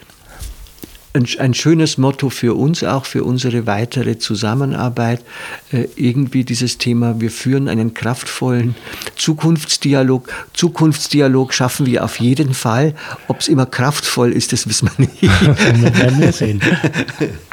ein, 1.13 1.27
ein, 1.39 1.55
schönes 1.55 1.99
Motto 1.99 2.31
für 2.31 2.55
uns, 2.55 2.85
auch 2.85 3.05
für 3.05 3.25
unsere 3.25 3.67
weitere 3.67 4.19
Zusammenarbeit. 4.19 5.25
Äh, 5.73 5.87
irgendwie 5.97 6.45
dieses 6.45 6.79
Thema, 6.79 7.21
wir 7.21 7.31
führen 7.31 7.69
einen 7.69 7.95
kraftvollen 7.95 8.77
Zukunftsdialog. 9.17 10.29
Zukunftsdialog 10.53 11.53
schaffen 11.53 11.87
wir 11.87 12.05
auf 12.05 12.21
jeden 12.21 12.55
Fall. 12.55 12.95
Ob 13.29 13.41
es 13.41 13.49
immer 13.49 13.67
kraftvoll 13.67 14.33
ist, 14.33 14.53
das 14.53 14.69
wissen 14.69 14.89
wir 14.97 15.07
nicht. 15.07 15.23
wir 15.23 15.99
werden 15.99 16.33
sehen. 16.33 16.61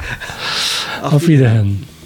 auf 1.02 1.26
Wiederhören. 1.26 1.97